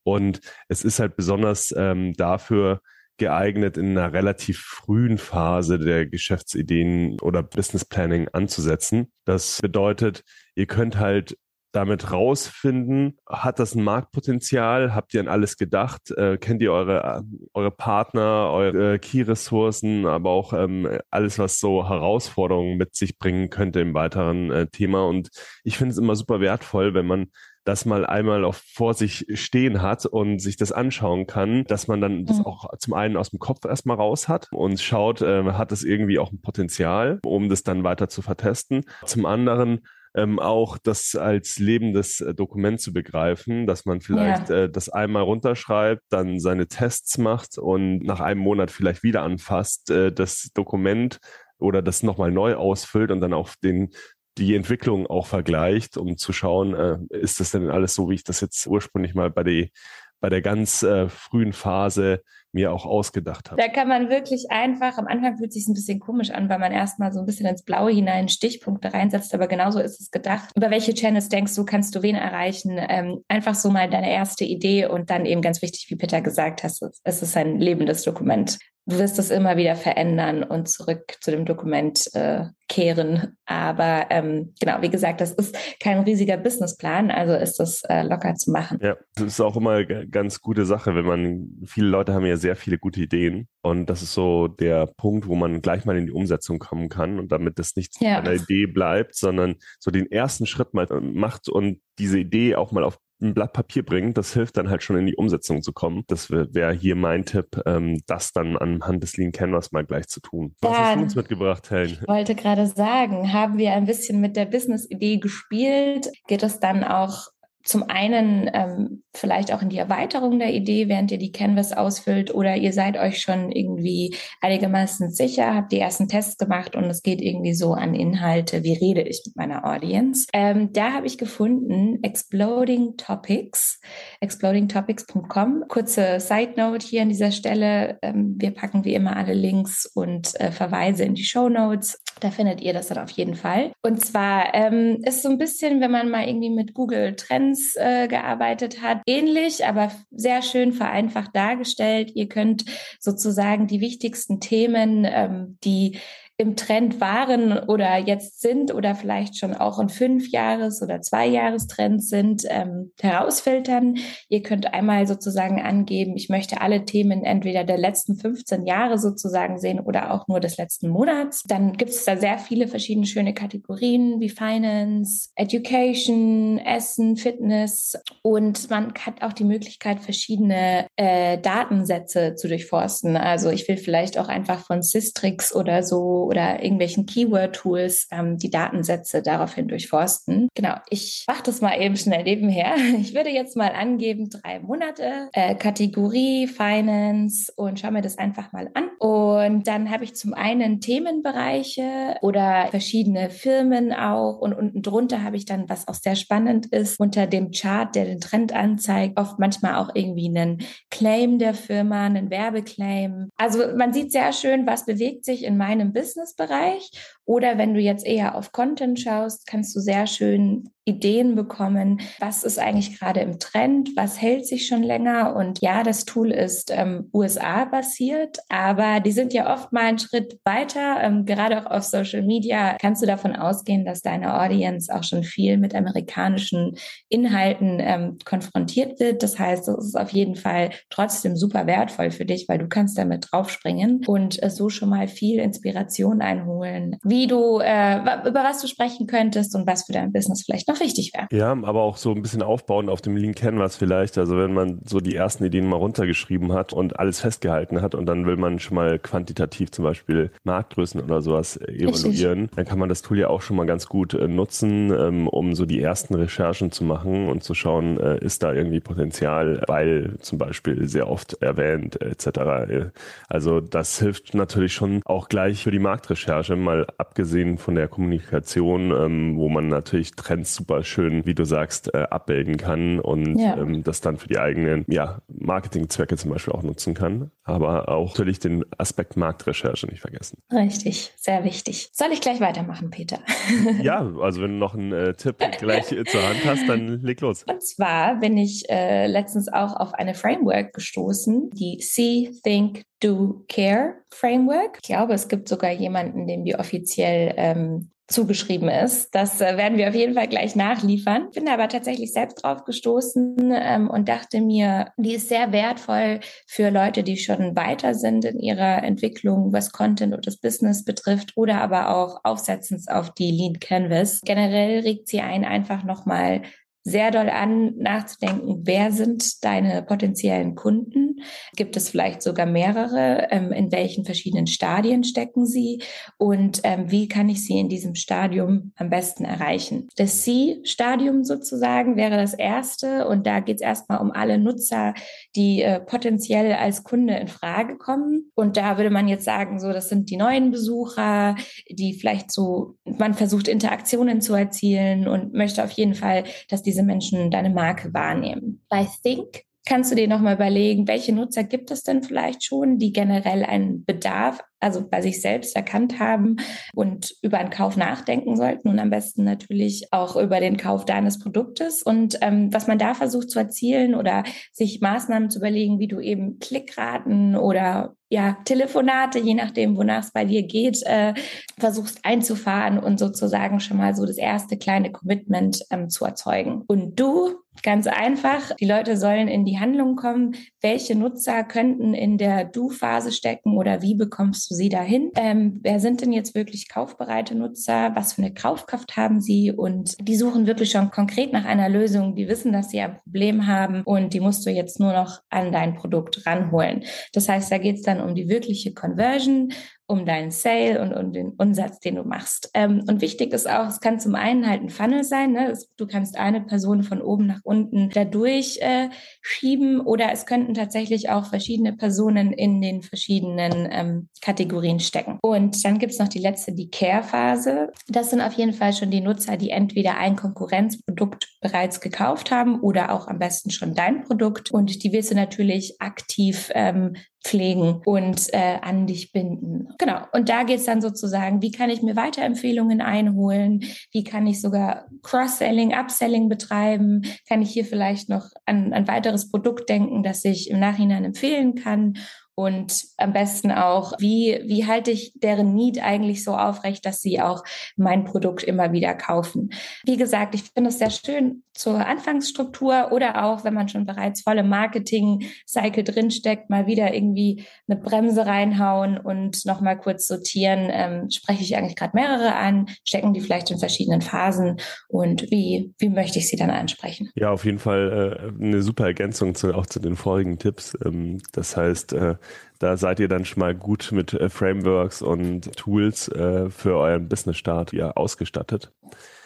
Und 0.05 0.41
es 0.69 0.85
ist 0.85 0.99
halt 0.99 1.17
besonders 1.17 1.73
ähm, 1.77 2.13
dafür 2.15 2.81
geeignet, 3.19 3.77
in 3.77 3.97
einer 3.97 4.13
relativ 4.13 4.59
frühen 4.59 5.19
Phase 5.19 5.79
der 5.79 6.07
Geschäftsideen 6.07 7.21
oder 7.21 7.43
Business 7.43 7.85
Planning 7.85 8.29
anzusetzen. 8.33 9.13
Das 9.25 9.61
bedeutet, 9.61 10.25
ihr 10.55 10.67
könnt 10.67 10.99
halt 10.99 11.37
damit 11.73 12.13
rausfinden, 12.13 13.19
hat 13.29 13.59
das 13.59 13.75
ein 13.75 13.83
Marktpotenzial? 13.83 14.95
Habt 14.95 15.15
ihr 15.15 15.21
an 15.21 15.29
alles 15.29 15.57
gedacht? 15.57 16.11
Äh, 16.11 16.39
kennt 16.39 16.63
ihr 16.63 16.73
eure, 16.73 17.25
eure 17.55 17.71
Partner, 17.71 18.51
eure 18.51 18.99
Key-Ressourcen, 18.99 20.07
aber 20.07 20.31
auch 20.31 20.53
ähm, 20.53 20.89
alles, 21.11 21.39
was 21.39 21.59
so 21.59 21.89
Herausforderungen 21.89 22.77
mit 22.77 22.95
sich 22.95 23.19
bringen 23.19 23.51
könnte 23.51 23.81
im 23.81 23.95
weiteren 23.95 24.51
äh, 24.51 24.67
Thema? 24.69 25.07
Und 25.07 25.31
ich 25.65 25.79
finde 25.79 25.93
es 25.93 25.99
immer 25.99 26.15
super 26.17 26.41
wertvoll, 26.41 26.95
wenn 26.95 27.07
man 27.07 27.29
das 27.65 27.85
mal 27.85 28.05
einmal 28.05 28.45
auf, 28.45 28.63
vor 28.75 28.95
sich 28.95 29.27
stehen 29.35 29.83
hat 29.83 30.07
und 30.07 30.41
sich 30.41 30.57
das 30.57 30.73
anschauen 30.73 31.27
kann, 31.27 31.65
dass 31.65 31.87
man 31.87 32.01
dann 32.01 32.27
das 32.27 32.39
mhm. 32.39 32.47
auch 32.47 32.77
zum 32.79 32.95
einen 32.95 33.17
aus 33.17 33.31
dem 33.31 33.39
Kopf 33.39 33.65
erstmal 33.65 33.97
raus 33.97 34.29
hat 34.29 34.49
und 34.53 34.81
schaut, 34.81 35.23
äh, 35.23 35.45
hat 35.53 35.73
es 35.73 35.85
irgendwie 35.85 36.19
auch 36.19 36.33
ein 36.33 36.41
Potenzial, 36.41 37.21
um 37.25 37.49
das 37.49 37.63
dann 37.63 37.85
weiter 37.85 38.09
zu 38.09 38.23
vertesten. 38.23 38.85
Zum 39.05 39.27
anderen 39.27 39.83
ähm, 40.15 40.39
auch 40.39 40.79
das 40.79 41.15
als 41.15 41.59
lebendes 41.59 42.21
äh, 42.21 42.35
Dokument 42.35 42.81
zu 42.81 42.93
begreifen, 42.93 43.67
dass 43.67 43.85
man 43.85 44.01
vielleicht 44.01 44.51
ja. 44.51 44.65
äh, 44.65 44.71
das 44.71 44.89
einmal 44.89 45.23
runterschreibt, 45.23 46.03
dann 46.11 46.39
seine 46.39 46.69
Tests 46.69 47.19
macht 47.19 47.59
und 47.59 48.01
nach 48.01 48.21
einem 48.21 48.41
Monat 48.41 48.71
vielleicht 48.71 49.03
wieder 49.03 49.23
anfasst, 49.23 49.91
äh, 49.91 50.13
das 50.13 50.51
Dokument 50.55 51.19
oder 51.59 51.81
das 51.81 52.03
nochmal 52.03 52.31
neu 52.31 52.57
ausfüllt 52.57 53.11
und 53.11 53.21
dann 53.21 53.33
auf 53.33 53.57
den 53.63 53.91
die 54.39 54.55
Entwicklung 54.55 55.07
auch 55.07 55.27
vergleicht, 55.27 55.97
um 55.97 56.17
zu 56.17 56.33
schauen, 56.33 56.75
äh, 56.75 56.99
ist 57.11 57.41
das 57.41 57.51
denn 57.51 57.71
alles 57.71 57.95
so, 57.95 58.09
wie 58.09 58.15
ich 58.15 58.25
das 58.25 58.41
jetzt 58.41 58.67
ursprünglich 58.67 59.15
mal 59.15 59.31
bei, 59.31 59.45
die, 59.45 59.73
bei 60.21 60.31
der 60.31 60.41
ganz 60.41 60.83
äh, 60.83 61.09
frühen 61.09 61.53
Phase 61.53 62.23
mir 62.53 62.73
auch 62.73 62.85
ausgedacht 62.85 63.51
habe. 63.51 63.61
Da 63.61 63.69
kann 63.69 63.89
man 63.89 64.09
wirklich 64.11 64.51
einfach, 64.51 64.99
am 64.99 65.07
Anfang 65.07 65.39
fühlt 65.39 65.51
es 65.51 65.55
sich 65.55 65.69
ein 65.69 65.75
bisschen 65.75 66.01
komisch 66.01 66.31
an, 66.31 66.49
weil 66.49 66.59
man 66.59 66.73
erstmal 66.73 67.13
so 67.13 67.21
ein 67.21 67.27
bisschen 67.27 67.47
ins 67.47 67.63
Blaue 67.63 67.91
hinein 67.91 68.29
Stichpunkte 68.29 68.93
reinsetzt, 68.93 69.35
aber 69.35 69.49
genauso 69.49 69.81
ist 69.81 70.01
es 70.01 70.11
gedacht. 70.11 70.51
Über 70.55 70.71
welche 70.71 70.95
Channels 70.95 71.29
denkst 71.29 71.55
du, 71.55 71.65
kannst 71.65 71.95
du 71.95 72.03
wen 72.03 72.15
erreichen? 72.15 72.79
Ähm, 72.79 73.25
einfach 73.29 73.55
so 73.55 73.71
mal 73.71 73.89
deine 73.89 74.13
erste 74.13 74.45
Idee 74.45 74.87
und 74.87 75.11
dann 75.11 75.25
eben 75.25 75.43
ganz 75.43 75.63
wichtig, 75.63 75.87
wie 75.89 75.97
Peter 75.97 76.21
gesagt 76.21 76.63
hat, 76.63 76.73
es 77.05 77.23
ist 77.23 77.37
ein 77.37 77.59
lebendes 77.59 78.03
Dokument 78.03 78.59
du 78.87 78.99
wirst 78.99 79.19
es 79.19 79.31
immer 79.31 79.57
wieder 79.57 79.77
verändern 79.77 80.43
und 80.43 80.69
zurück 80.69 81.17
zu 81.21 81.31
dem 81.31 81.45
Dokument 81.45 82.13
äh, 82.15 82.47
kehren. 82.69 83.37
Aber 83.45 84.07
ähm, 84.11 84.55
genau, 84.61 84.81
wie 84.81 84.89
gesagt, 84.89 85.21
das 85.21 85.33
ist 85.33 85.57
kein 85.79 86.01
riesiger 86.01 86.37
Businessplan, 86.37 87.11
also 87.11 87.35
ist 87.35 87.61
das 87.61 87.83
äh, 87.89 88.03
locker 88.03 88.35
zu 88.35 88.51
machen. 88.51 88.79
Ja, 88.83 88.97
das 89.15 89.27
ist 89.27 89.41
auch 89.41 89.57
immer 89.57 89.73
eine 89.73 90.09
ganz 90.09 90.41
gute 90.41 90.65
Sache, 90.65 90.95
wenn 90.95 91.05
man, 91.05 91.49
viele 91.67 91.89
Leute 91.89 92.15
haben 92.15 92.25
ja 92.25 92.37
sehr 92.37 92.57
viele 92.57 92.79
gute 92.79 93.01
Ideen 93.01 93.47
und 93.63 93.87
das 93.87 94.03
ist 94.03 94.15
so 94.15 94.49
der 94.49 94.87
Punkt, 94.87 95.29
wo 95.29 95.35
man 95.35 95.61
gleich 95.61 95.85
mal 95.85 95.97
in 95.97 96.07
die 96.07 96.13
Umsetzung 96.13 96.59
kommen 96.59 96.89
kann 96.89 97.19
und 97.19 97.31
damit 97.31 97.59
das 97.59 97.77
nicht 97.77 98.01
ja. 98.01 98.19
einer 98.19 98.33
Idee 98.33 98.67
bleibt, 98.67 99.15
sondern 99.15 99.57
so 99.79 99.91
den 99.91 100.11
ersten 100.11 100.47
Schritt 100.47 100.75
mal 100.75 100.89
macht 101.01 101.49
und 101.49 101.81
diese 101.99 102.19
Idee 102.19 102.57
auch 102.57 102.73
mal 102.73 102.85
auf 102.85 102.99
ein 103.23 103.35
Blatt 103.35 103.53
Papier 103.53 103.85
bringen. 103.85 104.15
Das 104.15 104.35
hilft 104.35 104.57
dann 104.57 104.69
halt 104.69 104.83
schon 104.83 104.99
in 104.99 105.07
die 105.07 105.17
Umsetzung 105.17 105.63
zu 105.63 105.73
kommen. 105.73 106.05
Das 106.09 106.31
wäre 106.31 106.73
hier 106.73 106.97
mein 106.97 107.25
Tipp, 107.25 107.61
ähm, 107.67 108.01
das 108.07 108.33
dann 108.33 108.57
anhand 108.57 109.03
des 109.03 109.17
Lean 109.17 109.33
Canvas 109.33 109.73
mal 109.73 109.85
gleich 109.85 110.09
zu 110.09 110.21
tun. 110.21 110.55
Was 110.61 110.73
ja, 110.73 110.79
hast 110.79 110.97
du 110.97 111.01
uns 111.03 111.15
mitgebracht, 111.15 111.71
Helen? 111.71 111.99
Ich 112.01 112.09
wollte 112.09 112.35
gerade 112.35 112.67
sagen, 112.67 113.33
haben 113.33 113.59
wir 113.59 113.73
ein 113.73 113.87
bisschen 113.87 114.21
mit 114.21 114.37
der 114.37 114.47
Business-Idee 114.47 115.19
gespielt? 115.19 116.11
Geht 116.27 116.43
es 116.43 116.61
dann 116.61 116.85
auch 116.85 117.29
zum 117.65 117.85
einen 117.89 118.51
ähm, 118.53 119.03
vielleicht 119.15 119.53
auch 119.53 119.63
in 119.63 119.69
die 119.69 119.79
Erweiterung 119.79 120.39
der 120.39 120.53
Idee, 120.53 120.89
während 120.89 121.11
ihr 121.11 121.19
die 121.19 121.33
Canvas 121.33 121.73
ausfüllt 121.73 122.35
oder 122.35 122.57
ihr 122.57 122.73
seid 122.73 122.97
euch 122.97 123.21
schon 123.21 123.53
irgendwie 123.53 124.17
einigermaßen 124.41 125.11
sicher, 125.11 125.55
habt 125.55 125.73
die 125.73 125.79
ersten 125.79 126.09
Tests 126.09 126.39
gemacht 126.39 126.75
und 126.75 126.85
es 126.85 127.03
geht 127.03 127.21
irgendwie 127.21 127.55
so 127.55 127.75
an 127.75 127.95
Inhalte, 127.95 128.65
wie 128.65 128.75
rede 128.75 129.03
ich 129.03 129.23
mit 129.27 129.37
meiner 129.37 129.65
Audience. 129.65 130.27
Ähm, 130.33 130.73
da 130.73 130.93
habe 130.93 131.07
ich 131.07 131.19
gefunden 131.19 132.03
Exploding 132.03 132.97
Topics, 132.97 133.81
explodingtopics.com. 134.21 135.65
Kurze 135.69 136.21
Side 136.21 136.55
Note 136.57 136.87
hier 136.87 137.03
an 137.03 137.09
dieser 137.09 137.31
Stelle. 137.31 137.99
Ähm, 138.03 138.37
wir 138.39 138.51
packen 138.53 138.85
wie 138.85 138.95
immer 138.95 139.17
alle 139.17 139.35
Links 139.35 139.87
und 139.87 140.39
äh, 140.41 140.51
Verweise 140.51 141.05
in 141.05 141.15
die 141.15 141.25
Show 141.25 141.49
Notes. 141.49 141.99
Da 142.21 142.31
findet 142.31 142.61
ihr 142.61 142.73
das 142.73 142.89
dann 142.89 142.99
auf 142.99 143.11
jeden 143.11 143.35
Fall. 143.35 143.73
Und 143.83 144.05
zwar 144.05 144.55
ähm, 144.55 145.03
ist 145.05 145.23
so 145.23 145.29
ein 145.29 145.39
bisschen, 145.39 145.81
wenn 145.81 145.91
man 145.91 146.09
mal 146.09 146.27
irgendwie 146.27 146.51
mit 146.51 146.75
Google 146.75 147.17
Trends 147.17 147.75
äh, 147.77 148.07
gearbeitet 148.09 148.81
hat, 148.81 149.03
ähnlich, 149.07 149.67
aber 149.67 149.91
sehr 150.11 150.43
schön 150.43 150.73
vereinfacht 150.73 151.35
dargestellt. 151.35 152.13
Ihr 152.15 152.29
könnt 152.29 152.65
sozusagen 153.01 153.67
die 153.67 153.81
wichtigsten 153.81 154.41
Themen, 154.41 155.05
ähm, 155.05 155.59
die 155.65 155.99
im 156.43 156.57
Trend 156.57 157.01
waren 157.01 157.57
oder 157.69 157.97
jetzt 157.99 158.41
sind 158.41 158.75
oder 158.75 158.97
vielleicht 158.97 159.39
schon 159.39 159.55
auch 159.55 159.79
in 159.79 159.89
fünf 159.89 160.29
Jahres- 160.31 160.83
oder 160.83 161.01
zwei 161.01 161.27
Jahrestrends 161.27 162.09
sind, 162.09 162.43
ähm, 162.49 162.91
herausfiltern. 163.01 163.97
Ihr 164.29 164.43
könnt 164.43 164.75
einmal 164.75 165.07
sozusagen 165.07 165.63
angeben, 165.63 166.17
ich 166.17 166.29
möchte 166.29 166.61
alle 166.61 166.85
Themen 166.85 167.25
entweder 167.25 167.63
der 167.63 167.79
letzten 167.79 168.17
15 168.17 168.67
Jahre 168.67 168.99
sozusagen 168.99 169.59
sehen 169.59 169.79
oder 169.79 170.13
auch 170.13 170.27
nur 170.27 170.41
des 170.41 170.57
letzten 170.57 170.89
Monats. 170.89 171.45
Dann 171.47 171.75
gibt 171.75 171.93
es 171.93 172.05
da 172.05 172.17
sehr 172.17 172.39
viele 172.39 172.67
verschiedene 172.67 173.07
schöne 173.07 173.35
Kategorien 173.35 174.19
wie 174.19 174.29
Finance, 174.29 175.31
Education, 175.37 176.59
Essen, 176.59 177.17
Fitness 177.17 177.97
und 178.23 178.69
man 178.69 178.93
hat 178.95 179.23
auch 179.23 179.33
die 179.33 179.45
Möglichkeit, 179.45 180.01
verschiedene 180.01 180.89
äh, 180.97 181.39
Datensätze 181.39 182.35
zu 182.35 182.49
durchforsten. 182.49 183.17
Also 183.17 183.51
ich 183.51 183.69
will 183.69 183.77
vielleicht 183.77 184.19
auch 184.19 184.29
einfach 184.29 184.67
von 184.67 184.83
Systrix 184.83 185.55
oder 185.55 185.85
so 185.85 186.25
oder 186.33 186.63
irgendwelchen 186.63 187.05
Keyword-Tools 187.05 188.09
ähm, 188.11 188.39
die 188.39 188.49
Datensätze 188.49 189.21
daraufhin 189.21 189.69
durchforsten. 189.69 190.49
Genau, 190.55 190.77
ich 190.89 191.27
mache 191.29 191.43
das 191.43 191.61
mal 191.61 191.79
eben 191.79 191.97
schnell 191.97 192.25
nebenher. 192.25 192.75
Ich 193.03 193.15
würde 193.15 193.31
jetzt 193.31 193.57
mal 193.57 193.73
angeben, 193.73 194.31
drei 194.31 194.61
Monate, 194.61 195.29
äh, 195.33 195.55
Kategorie, 195.55 196.47
Finance 196.47 197.53
und 197.57 197.81
schaue 197.81 197.91
mir 197.91 198.01
das 198.01 198.17
einfach 198.17 198.53
mal 198.53 198.71
an. 198.75 198.91
Und 198.99 199.67
dann 199.67 199.91
habe 199.91 200.05
ich 200.05 200.15
zum 200.15 200.35
einen 200.35 200.81
Themenbereiche 200.81 202.17
oder 202.23 202.69
verschiedene 202.71 203.29
Firmen 203.29 203.93
auch 203.93 204.39
und 204.39 204.55
unten 204.55 204.83
drunter 204.83 205.25
habe 205.25 205.37
ich 205.37 205.45
dann, 205.45 205.69
was 205.69 205.89
auch 205.89 205.95
sehr 205.95 206.15
spannend 206.17 206.67
ist, 206.67 207.01
unter 207.01 207.27
dem 207.27 207.51
Chart, 207.51 207.95
der 207.95 208.05
den 208.05 208.21
Trend 208.21 208.55
anzeigt, 208.55 209.19
oft 209.19 209.39
manchmal 209.39 209.75
auch 209.75 209.91
irgendwie 209.95 210.29
einen 210.29 210.63
Claim 210.91 211.39
der 211.39 211.55
Firma, 211.55 212.07
einen 212.07 212.31
Werbeclaim. 212.31 213.29
Also 213.37 213.77
man 213.77 213.93
sieht 213.93 214.13
sehr 214.13 214.33
schön, 214.33 214.67
was 214.67 214.87
bewegt 214.87 215.25
sich 215.25 215.45
in 215.45 215.57
meinem 215.57 215.93
Business 215.93 216.22
Business-Bereich. 216.23 216.91
Oder 217.25 217.59
wenn 217.59 217.75
du 217.75 217.81
jetzt 217.81 218.07
eher 218.07 218.35
auf 218.35 218.53
Content 218.53 218.99
schaust, 218.99 219.47
kannst 219.47 219.75
du 219.77 219.81
sehr 219.81 220.07
schön 220.07 220.71
Ideen 220.85 221.37
bekommen, 221.37 222.01
was 222.19 222.43
ist 222.43 222.59
eigentlich 222.59 222.99
gerade 222.99 223.21
im 223.21 223.39
Trend, 223.39 223.91
was 223.95 224.21
hält 224.21 224.47
sich 224.47 224.67
schon 224.67 224.83
länger. 224.83 225.37
Und 225.37 225.61
ja, 225.61 225.85
das 225.85 226.05
Tool 226.05 226.33
ist 226.33 226.73
ähm, 226.75 227.09
USA-basiert, 227.15 228.39
aber 228.49 228.99
die 228.99 229.13
sind 229.13 229.33
ja 229.33 229.53
oft 229.53 229.73
mal 229.73 229.85
einen 229.85 230.01
Schritt 230.01 230.41
weiter. 230.45 231.01
Ähm, 231.01 231.25
gerade 231.25 231.61
auch 231.61 231.71
auf 231.71 231.85
Social 231.85 232.23
Media 232.23 232.77
kannst 232.81 233.01
du 233.01 233.07
davon 233.07 233.37
ausgehen, 233.37 233.85
dass 233.85 234.03
deine 234.03 234.41
Audience 234.41 234.93
auch 234.93 235.05
schon 235.05 235.23
viel 235.23 235.57
mit 235.57 235.75
amerikanischen 235.75 236.77
Inhalten 237.09 237.79
ähm, 237.81 238.19
konfrontiert 238.25 238.99
wird. 238.99 239.23
Das 239.23 239.39
heißt, 239.39 239.69
es 239.69 239.87
ist 239.87 239.99
auf 239.99 240.11
jeden 240.11 240.35
Fall 240.35 240.71
trotzdem 240.91 241.37
super 241.37 241.69
wertvoll 241.69 242.11
für 242.11 242.25
dich, 242.25 242.49
weil 242.49 242.59
du 242.59 242.67
kannst 242.67 242.99
damit 242.99 243.29
draufspringen 243.31 244.05
und 244.07 244.43
äh, 244.43 244.51
so 244.51 244.69
schon 244.69 244.89
mal 244.89 245.07
viel 245.07 245.39
Inspiration 245.39 246.23
einholen, 246.23 246.97
wie 247.13 247.27
du, 247.27 247.61
äh, 247.61 247.99
über 248.27 248.43
was 248.43 248.63
du 248.63 248.67
sprechen 248.67 249.07
könntest 249.07 249.55
und 249.55 249.67
was 249.67 249.85
für 249.85 249.93
dein 249.93 250.13
Business 250.13 250.45
vielleicht 250.47 250.67
noch 250.67 250.81
wichtig 250.81 251.13
wäre. 251.15 251.27
Ja, 251.31 251.53
aber 251.53 251.83
auch 251.83 251.99
so 251.99 252.11
ein 252.11 252.23
bisschen 252.23 252.43
aufbauen 252.43 252.89
auf 252.89 253.03
dem 253.03 253.17
Lean 253.17 253.35
Canvas 253.35 253.77
vielleicht. 253.77 254.17
Also 254.17 254.39
wenn 254.39 254.55
man 254.55 254.81
so 254.87 254.99
die 255.01 255.15
ersten 255.15 255.45
Ideen 255.45 255.69
mal 255.69 255.77
runtergeschrieben 255.77 256.55
hat 256.55 256.73
und 256.73 256.99
alles 256.99 257.21
festgehalten 257.21 257.83
hat 257.83 257.95
und 257.95 258.07
dann 258.07 258.25
will 258.25 258.37
man 258.37 258.59
schon 258.61 258.77
mal 258.77 258.99
quantitativ 258.99 259.71
zum 259.71 259.85
Beispiel 259.85 260.31
Marktgrößen 260.45 261.03
oder 261.03 261.21
sowas 261.21 261.59
evaluieren, 261.59 262.41
Richtig. 262.41 262.57
dann 262.57 262.65
kann 262.65 262.79
man 262.79 262.89
das 262.89 263.03
Tool 263.03 263.19
ja 263.19 263.29
auch 263.29 263.43
schon 263.43 263.57
mal 263.57 263.67
ganz 263.67 263.89
gut 263.89 264.15
äh, 264.15 264.27
nutzen, 264.27 264.91
ähm, 264.91 265.29
um 265.29 265.55
so 265.55 265.67
die 265.67 265.83
ersten 265.83 266.15
Recherchen 266.15 266.73
zu 266.73 266.83
machen 266.83 267.29
und 267.29 267.45
zu 267.45 267.53
schauen, 267.53 268.01
äh, 268.01 268.25
ist 268.25 268.43
da 268.43 268.55
irgendwie 268.55 268.81
Potenzial, 268.81 269.63
weil 269.67 270.15
zum 270.21 270.39
Beispiel 270.39 270.89
sehr 270.89 271.11
oft 271.11 271.35
erwähnt 271.43 272.01
etc. 272.01 272.91
Also 273.29 273.61
das 273.61 273.99
hilft 273.99 274.33
natürlich 274.33 274.73
schon 274.73 275.03
auch 275.05 275.29
gleich 275.29 275.63
für 275.63 275.71
die 275.71 275.79
Marktrecherche, 275.79 276.57
mal 276.57 276.87
abgesehen 277.03 277.59
von 277.59 277.75
der 277.75 277.89
Kommunikation, 277.89 278.93
ähm, 278.93 279.37
wo 279.37 279.49
man 279.49 279.67
natürlich 279.67 280.13
Trends 280.13 280.55
super 280.55 280.85
schön, 280.85 281.27
wie 281.27 281.35
du 281.35 281.45
sagst, 281.45 281.93
äh, 281.93 282.05
abbilden 282.11 282.57
kann 282.59 283.01
und 283.01 283.39
ja. 283.41 283.57
ähm, 283.57 283.83
das 283.83 284.01
dann 284.01 284.19
für 284.19 284.29
die 284.29 284.39
eigenen 284.39 284.85
ja, 284.87 285.21
Marketingzwecke 285.27 286.17
zum 286.17 286.31
Beispiel 286.31 286.53
auch 286.53 286.63
nutzen 286.63 286.95
kann. 286.95 287.33
Aber 287.43 287.89
auch 287.89 288.17
natürlich 288.17 288.39
den 288.39 288.65
Aspekt 288.79 289.17
Marktrecherche 289.17 289.87
nicht 289.89 290.01
vergessen. 290.01 290.39
Richtig, 290.53 291.13
sehr 291.17 291.43
wichtig. 291.43 291.91
Soll 291.93 292.13
ich 292.13 292.21
gleich 292.21 292.41
weitermachen, 292.41 292.91
Peter? 292.91 293.19
ja, 293.83 293.99
also 294.21 294.41
wenn 294.41 294.53
du 294.53 294.59
noch 294.59 294.75
einen 294.75 294.93
äh, 294.93 295.15
Tipp 295.15 295.39
gleich 295.59 295.87
zur 296.07 296.23
Hand 296.23 296.45
hast, 296.45 296.69
dann 296.69 297.01
leg 297.01 297.21
los. 297.21 297.43
Und 297.43 297.65
zwar 297.65 298.21
bin 298.21 298.39
ich 298.39 298.71
äh, 298.71 299.09
letztens 299.09 299.53
auch 299.53 299.75
auf 299.75 299.93
eine 299.95 300.15
Framework 300.15 300.73
gestoßen, 300.73 301.51
die 301.51 301.81
See, 301.81 302.31
Think, 302.45 302.85
Do 303.03 303.45
Care 303.49 303.95
Framework. 304.11 304.79
Ich 304.83 304.89
glaube, 304.89 305.15
es 305.15 305.29
gibt 305.29 305.49
sogar 305.49 305.73
jemanden, 305.73 306.27
den 306.27 306.45
wir 306.45 306.59
offiziell 306.61 307.35
ähm, 307.37 307.91
zugeschrieben 308.13 308.69
ist. 308.69 309.15
Das 309.15 309.41
äh, 309.41 309.57
werden 309.57 309.79
wir 309.79 309.89
auf 309.89 309.95
jeden 309.95 310.15
Fall 310.15 310.29
gleich 310.29 310.55
nachliefern. 310.55 311.31
Bin 311.35 311.49
aber 311.49 311.69
tatsächlich 311.69 312.13
selbst 312.13 312.43
drauf 312.43 312.65
gestoßen 312.65 313.53
ähm, 313.55 313.91
und 313.91 314.09
dachte 314.09 314.41
mir, 314.41 314.93
die 314.97 315.15
ist 315.15 315.29
sehr 315.29 315.53
wertvoll 315.53 316.21
für 316.47 316.71
Leute, 316.71 317.03
die 317.03 317.17
schon 317.17 317.57
weiter 317.57 317.95
sind 317.95 318.25
in 318.25 318.39
ihrer 318.39 318.83
Entwicklung, 318.85 319.53
was 319.53 319.73
Content 319.73 320.15
und 320.15 320.27
das 320.27 320.37
Business 320.37 320.85
betrifft 320.85 321.33
oder 321.37 321.61
aber 321.61 321.97
auch 321.97 322.21
aufsetzens 322.23 322.89
auf 322.89 323.11
die 323.15 323.31
Lean 323.31 323.59
Canvas. 323.59 324.21
Generell 324.25 324.81
regt 324.81 325.09
sie 325.09 325.21
ein, 325.21 325.45
einfach 325.45 325.83
nochmal 325.85 326.43
sehr 326.85 327.11
doll 327.11 327.29
an, 327.29 327.77
nachzudenken, 327.77 328.63
wer 328.65 328.91
sind 328.91 329.45
deine 329.45 329.83
potenziellen 329.83 330.55
Kunden? 330.55 331.21
Gibt 331.55 331.77
es 331.77 331.89
vielleicht 331.89 332.23
sogar 332.23 332.47
mehrere? 332.47 333.29
Ähm, 333.31 333.53
in 333.53 333.71
welchen 333.71 334.05
verschiedenen 334.05 334.47
Stadien 334.47 335.05
stecken 335.05 335.47
sie? 335.47 335.81
Und 336.19 336.61
ähm, 336.65 336.91
wie 336.91 337.07
kann 337.07 337.29
ich 337.29 337.45
sie 337.45 337.59
in 337.59 337.69
diesem 337.69 337.95
Stadium 337.95 338.73
am 338.77 338.91
besten 338.91 339.25
erreichen? 339.25 339.89
Das 339.97 340.23
C-Stadium 340.23 341.25
sozusagen 341.25 341.97
wäre 341.97 342.17
das 342.17 342.35
erste. 342.35 343.07
Und 343.07 343.27
da 343.27 343.41
geht 343.41 343.57
es 343.57 343.63
erstmal 343.63 344.01
um 344.01 344.11
alle 344.11 344.39
Nutzer, 344.39 344.95
die 345.37 345.63
äh, 345.63 345.81
potenziell 345.81 346.53
als 346.55 346.83
Kunde 346.83 347.15
in 347.15 347.29
Frage 347.29 347.77
kommen. 347.77 348.33
Und 348.35 348.57
da 348.57 348.77
würde 348.77 348.91
man 348.91 349.07
jetzt 349.07 349.25
sagen, 349.25 349.61
so, 349.61 349.73
das 349.73 349.89
sind 349.89 350.11
die 350.11 350.17
neuen 350.17 350.51
Besucher, 350.51 351.37
die 351.71 351.95
vielleicht 351.95 352.33
so, 352.33 352.75
man 352.85 353.15
versucht 353.15 353.47
Interaktionen 353.47 354.21
zu 354.21 354.35
erzielen 354.35 355.07
und 355.07 355.33
möchte 355.33 355.63
auf 355.63 355.71
jeden 355.71 355.95
Fall, 355.95 356.25
dass 356.49 356.63
die 356.63 356.72
diese 356.73 356.83
Menschen 356.83 357.31
deine 357.31 357.51
Marke 357.51 357.93
wahrnehmen. 357.93 358.65
Bei 358.71 358.89
Think 359.03 359.45
kannst 359.67 359.93
du 359.93 359.95
dir 359.95 360.09
nochmal 360.09 360.35
überlegen, 360.35 360.89
welche 360.89 361.13
Nutzer 361.13 361.45
gibt 361.45 361.71
es 361.71 361.83
denn 361.83 362.03
vielleicht 362.03 362.45
schon, 362.45 362.79
die 362.79 362.93
generell 362.93 363.45
einen 363.45 363.85
Bedarf, 363.85 364.43
also 364.59 364.89
bei 364.89 365.03
sich 365.03 365.21
selbst 365.21 365.55
erkannt 365.55 366.01
haben 366.01 366.37
und 366.75 367.15
über 367.23 367.39
einen 367.39 367.51
Kauf 367.51 367.77
nachdenken 367.77 368.37
sollten 368.37 368.69
und 368.69 368.79
am 368.79 368.91
besten 368.91 369.23
natürlich 369.23 369.93
auch 369.93 370.17
über 370.17 370.41
den 370.41 370.57
Kauf 370.57 370.85
deines 370.85 371.19
Produktes. 371.19 371.83
Und 371.83 372.19
ähm, 372.23 372.53
was 372.53 372.67
man 372.67 372.79
da 372.79 372.95
versucht 372.95 373.31
zu 373.31 373.39
erzielen 373.39 373.95
oder 373.95 374.25
sich 374.53 374.81
Maßnahmen 374.81 375.31
zu 375.31 375.39
überlegen, 375.39 375.79
wie 375.79 375.89
du 375.89 376.01
eben 376.01 376.39
Klickraten 376.39 377.37
oder 377.37 377.95
ja, 378.13 378.37
Telefonate, 378.45 379.19
je 379.19 379.33
nachdem, 379.33 379.75
wonach 379.75 380.05
es 380.05 380.11
bei 380.11 380.27
dir 380.27 380.43
geht, 380.43 380.83
äh, 380.83 381.15
versuchst 381.59 382.05
einzufahren 382.05 382.79
und 382.79 382.99
sozusagen 382.99 383.59
schon 383.59 383.79
mal 383.79 383.97
so 383.97 384.05
das 384.05 384.19
erste 384.19 384.59
kleine 384.59 384.93
Commitment 384.93 385.63
ähm, 385.71 385.89
zu 385.89 386.05
erzeugen. 386.05 386.63
Und 386.67 387.01
du, 387.01 387.43
ganz 387.63 387.87
einfach, 387.87 388.55
die 388.57 388.67
Leute 388.67 388.97
sollen 388.97 389.29
in 389.29 389.45
die 389.45 389.59
Handlung 389.59 389.97
kommen. 389.97 390.35
Welche 390.61 390.95
Nutzer 390.95 391.45
könnten 391.45 391.95
in 391.95 392.19
der 392.19 392.45
Du-Phase 392.45 393.13
stecken 393.13 393.57
oder 393.57 393.83
wie 393.83 393.95
bekommst 393.95 394.51
du 394.51 394.55
sie 394.55 394.69
dahin? 394.69 395.11
Ähm, 395.17 395.61
wer 395.63 395.79
sind 395.81 396.01
denn 396.01 396.13
jetzt 396.13 396.35
wirklich 396.35 396.69
kaufbereite 396.69 397.35
Nutzer? 397.35 397.93
Was 397.95 398.15
für 398.15 398.23
eine 398.23 398.35
Kaufkraft 398.35 398.97
haben 398.97 399.21
sie? 399.21 399.53
Und 399.53 399.97
die 400.01 400.17
suchen 400.17 400.47
wirklich 400.47 400.71
schon 400.71 400.91
konkret 400.91 401.33
nach 401.33 401.45
einer 401.45 401.69
Lösung. 401.69 402.15
Die 402.15 402.29
wissen, 402.29 402.53
dass 402.53 402.71
sie 402.71 402.81
ein 402.81 402.99
Problem 403.03 403.47
haben 403.47 403.83
und 403.85 404.15
die 404.15 404.21
musst 404.21 404.45
du 404.47 404.51
jetzt 404.51 404.81
nur 404.81 404.93
noch 404.93 405.21
an 405.31 405.53
dein 405.53 405.75
Produkt 405.75 406.27
ranholen. 406.27 406.85
Das 407.13 407.29
heißt, 407.29 407.53
da 407.53 407.59
geht 407.59 407.77
es 407.77 407.83
dann 407.83 408.01
um 408.03 408.15
die 408.15 408.29
wirkliche 408.29 408.75
Conversion, 408.75 409.53
um 409.93 410.07
deinen 410.07 410.31
Sale 410.31 410.81
und 410.81 410.95
um 410.95 411.13
den 411.13 411.33
Umsatz, 411.37 411.79
den 411.81 411.97
du 411.97 412.05
machst. 412.05 412.51
Ähm, 412.55 412.83
und 412.89 413.03
wichtig 413.03 413.33
ist 413.33 413.49
auch, 413.49 413.67
es 413.69 413.81
kann 413.81 414.01
zum 414.01 414.15
einen 414.15 414.49
halt 414.49 414.63
ein 414.63 414.71
Funnel 414.71 415.05
sein. 415.05 415.33
Ne? 415.33 415.53
Du 415.77 415.87
kannst 415.87 416.17
eine 416.17 416.41
Person 416.41 416.83
von 416.83 417.03
oben 417.03 417.27
nach 417.27 417.41
unten 417.45 417.91
dadurch 417.91 418.59
äh, 418.61 418.89
schieben 419.21 419.81
oder 419.81 420.11
es 420.11 420.25
könnten 420.25 420.55
tatsächlich 420.55 421.11
auch 421.11 421.27
verschiedene 421.27 421.75
Personen 421.75 422.33
in 422.33 422.63
den 422.63 422.83
verschiedenen 422.83 423.69
ähm, 423.71 424.09
Kategorien 424.23 424.81
stecken. 424.81 425.19
Und 425.21 425.63
dann 425.65 425.79
gibt 425.79 425.93
es 425.93 425.99
noch 425.99 426.09
die 426.09 426.21
letzte, 426.21 426.53
die 426.53 426.71
Care-Phase. 426.71 427.71
Das 427.89 428.11
sind 428.11 428.23
auf 428.23 428.33
jeden 428.33 428.55
Fall 428.55 428.73
schon 428.73 428.91
die 428.91 429.03
Nutzer, 429.03 429.37
die 429.37 429.51
entweder 429.51 429.99
ein 429.99 430.17
Konkurrenzprodukt 430.17 431.29
bereits 431.43 431.81
gekauft 431.81 432.31
haben 432.31 432.61
oder 432.61 432.93
auch 432.93 433.09
am 433.09 433.19
besten 433.19 433.51
schon 433.51 433.75
dein 433.75 434.05
Produkt. 434.05 434.51
Und 434.53 434.83
die 434.83 434.93
willst 434.93 435.11
du 435.11 435.15
natürlich 435.15 435.81
aktiv 435.81 436.51
ähm, 436.55 436.95
pflegen 437.23 437.81
und 437.85 438.33
äh, 438.33 438.59
an 438.61 438.87
dich 438.87 439.13
binden. 439.13 439.69
Genau. 439.79 440.01
Und 440.13 440.29
da 440.29 440.43
geht's 440.43 440.65
dann 440.65 440.81
sozusagen, 440.81 441.41
wie 441.41 441.53
kann 441.53 441.71
ich 441.71 441.83
mir 441.83 441.97
Weiterempfehlungen 441.97 442.81
einholen? 442.81 443.65
Wie 443.93 444.05
kann 444.05 444.27
ich 444.27 444.41
sogar 444.41 444.87
Cross-Selling, 445.03 445.73
Upselling 445.73 446.29
betreiben? 446.29 447.03
Kann 447.29 447.43
ich 447.43 447.51
hier 447.51 447.65
vielleicht 447.65 448.09
noch 448.09 448.29
an 448.47 448.73
ein 448.73 448.89
weiteres 448.89 449.31
Produkt 449.31 449.69
denken, 449.69 450.03
das 450.03 450.25
ich 450.25 450.51
im 450.51 450.59
Nachhinein 450.59 451.05
empfehlen 451.05 451.55
kann? 451.55 451.99
Und 452.35 452.85
am 452.97 453.13
besten 453.13 453.51
auch, 453.51 453.93
wie, 453.99 454.41
wie 454.47 454.67
halte 454.67 454.91
ich 454.91 455.13
deren 455.17 455.55
Need 455.55 455.83
eigentlich 455.83 456.25
so 456.25 456.35
aufrecht, 456.35 456.87
dass 456.87 457.01
sie 457.01 457.21
auch 457.21 457.45
mein 457.77 458.05
Produkt 458.05 458.43
immer 458.43 458.73
wieder 458.73 458.95
kaufen. 458.95 459.51
Wie 459.85 459.97
gesagt, 459.97 460.35
ich 460.35 460.45
finde 460.55 460.71
es 460.71 460.79
sehr 460.79 460.91
schön 460.91 461.43
zur 461.55 461.87
Anfangsstruktur 461.87 462.93
oder 462.93 463.25
auch, 463.25 463.45
wenn 463.45 463.53
man 463.53 463.69
schon 463.69 463.85
bereits 463.85 464.23
voll 464.23 464.39
im 464.39 464.49
Marketing-Cycle 464.49 465.85
drinsteckt, 465.85 466.49
mal 466.49 466.67
wieder 466.67 466.95
irgendwie 466.95 467.45
eine 467.69 467.79
Bremse 467.79 468.25
reinhauen 468.25 468.97
und 468.97 469.45
nochmal 469.45 469.77
kurz 469.77 470.07
sortieren. 470.07 470.69
Ähm, 470.71 471.11
spreche 471.11 471.43
ich 471.43 471.57
eigentlich 471.57 471.77
gerade 471.77 471.95
mehrere 471.95 472.35
an? 472.35 472.71
Stecken 472.85 473.13
die 473.13 473.21
vielleicht 473.21 473.51
in 473.51 473.59
verschiedenen 473.59 474.01
Phasen? 474.01 474.57
Und 474.89 475.31
wie, 475.31 475.75
wie 475.79 475.91
möchte 475.91 476.19
ich 476.19 476.29
sie 476.29 476.37
dann 476.37 476.51
ansprechen? 476.51 477.11
Ja, 477.15 477.31
auf 477.31 477.45
jeden 477.45 477.59
Fall 477.59 478.33
äh, 478.41 478.45
eine 478.45 478.63
super 478.63 478.87
Ergänzung 478.87 479.35
zu, 479.35 479.55
auch 479.55 479.67
zu 479.67 479.81
den 479.81 479.97
vorigen 479.97 480.39
Tipps. 480.39 480.77
Ähm, 480.85 481.19
das 481.33 481.57
heißt, 481.57 481.93
äh, 481.93 482.15
da 482.59 482.77
seid 482.77 483.01
ihr 483.01 483.09
dann 483.09 483.25
schon 483.25 483.41
mal 483.41 483.55
gut 483.55 483.91
mit 483.93 484.15
äh, 484.15 484.29
Frameworks 484.29 485.03
und 485.03 485.57
Tools 485.57 486.09
äh, 486.09 486.49
für 486.51 486.77
euren 486.77 487.09
Business-Start 487.09 487.73
ja 487.73 487.91
ausgestattet. 487.93 488.73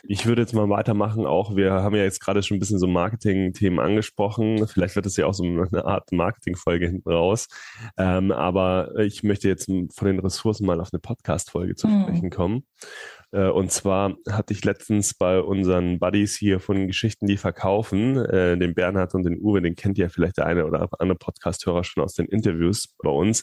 Ich 0.09 0.27
würde 0.27 0.43
jetzt 0.43 0.55
mal 0.55 0.69
weitermachen. 0.69 1.27
Auch 1.27 1.57
wir 1.57 1.73
haben 1.73 1.97
ja 1.97 2.03
jetzt 2.03 2.21
gerade 2.21 2.43
schon 2.43 2.57
ein 2.57 2.61
bisschen 2.61 2.79
so 2.79 2.87
Marketing-Themen 2.87 3.81
angesprochen. 3.81 4.67
Vielleicht 4.69 4.95
wird 4.95 5.07
es 5.07 5.17
ja 5.17 5.27
auch 5.27 5.35
so 5.35 5.45
eine 5.45 5.85
Art 5.85 6.13
Marketing-Folge 6.13 6.87
hinten 6.87 7.11
raus. 7.11 7.49
Ähm, 7.97 8.31
aber 8.31 8.97
ich 8.99 9.23
möchte 9.23 9.49
jetzt 9.49 9.67
von 9.67 10.07
den 10.07 10.21
Ressourcen 10.21 10.67
mal 10.67 10.81
auf 10.81 10.91
eine 10.93 11.01
Podcast-Folge 11.01 11.75
zu 11.75 11.89
mhm. 11.89 12.03
sprechen 12.03 12.31
kommen. 12.31 12.65
Äh, 13.33 13.49
und 13.49 13.71
zwar 13.71 14.17
hatte 14.31 14.53
ich 14.53 14.65
letztens 14.65 15.15
bei 15.15 15.41
unseren 15.41 15.99
Buddies 15.99 16.37
hier 16.37 16.61
von 16.61 16.87
Geschichten, 16.87 17.27
die 17.27 17.37
verkaufen, 17.37 18.17
äh, 18.17 18.57
den 18.57 18.75
Bernhard 18.75 19.15
und 19.15 19.25
den 19.25 19.41
Uwe, 19.41 19.63
den 19.63 19.75
kennt 19.75 19.99
ja 19.99 20.09
vielleicht 20.09 20.39
der 20.39 20.47
eine 20.47 20.67
oder 20.67 20.89
andere 20.99 21.19
Podcast-Hörer 21.19 21.85
schon 21.85 22.03
aus 22.03 22.15
den 22.15 22.27
Interviews 22.27 22.95
bei 23.03 23.11
uns. 23.11 23.43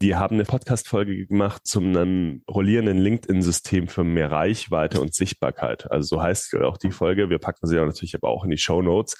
Die 0.00 0.16
haben 0.16 0.34
eine 0.34 0.44
Podcast-Folge 0.44 1.26
gemacht 1.26 1.66
zum 1.66 1.96
einem 1.96 2.42
rollierenden 2.48 2.98
LinkedIn-System 2.98 3.88
für 3.88 4.04
mehr 4.04 4.30
Reichweite 4.30 5.00
und 5.00 5.14
Sichtbarkeit. 5.14 5.90
Also 5.90 6.16
so 6.16 6.22
heißt 6.22 6.54
auch 6.56 6.78
die 6.78 6.90
Folge. 6.90 7.30
Wir 7.30 7.38
packen 7.38 7.66
sie 7.66 7.76
ja 7.76 7.84
natürlich 7.84 8.14
aber 8.14 8.28
auch 8.28 8.44
in 8.44 8.50
die 8.50 8.58
Show 8.58 8.82
Notes. 8.82 9.16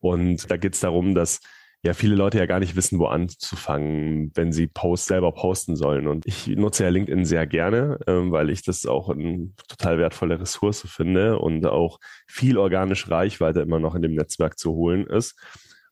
Und 0.00 0.50
da 0.50 0.56
geht 0.56 0.74
es 0.74 0.80
darum, 0.80 1.14
dass 1.14 1.40
ja 1.82 1.94
viele 1.94 2.14
Leute 2.14 2.38
ja 2.38 2.46
gar 2.46 2.60
nicht 2.60 2.76
wissen, 2.76 2.98
wo 2.98 3.06
anzufangen, 3.06 4.30
wenn 4.34 4.52
sie 4.52 4.66
Posts 4.66 5.08
selber 5.08 5.32
posten 5.32 5.76
sollen. 5.76 6.08
Und 6.08 6.26
ich 6.26 6.46
nutze 6.48 6.84
ja 6.84 6.90
LinkedIn 6.90 7.24
sehr 7.24 7.46
gerne, 7.46 7.98
ähm, 8.06 8.32
weil 8.32 8.50
ich 8.50 8.62
das 8.62 8.84
auch 8.84 9.08
eine 9.08 9.50
total 9.66 9.98
wertvolle 9.98 10.38
Ressource 10.38 10.82
finde 10.86 11.38
und 11.38 11.64
auch 11.66 11.98
viel 12.26 12.58
organische 12.58 13.10
Reichweite 13.10 13.60
immer 13.60 13.78
noch 13.78 13.94
in 13.94 14.02
dem 14.02 14.14
Netzwerk 14.14 14.58
zu 14.58 14.72
holen 14.72 15.06
ist. 15.06 15.38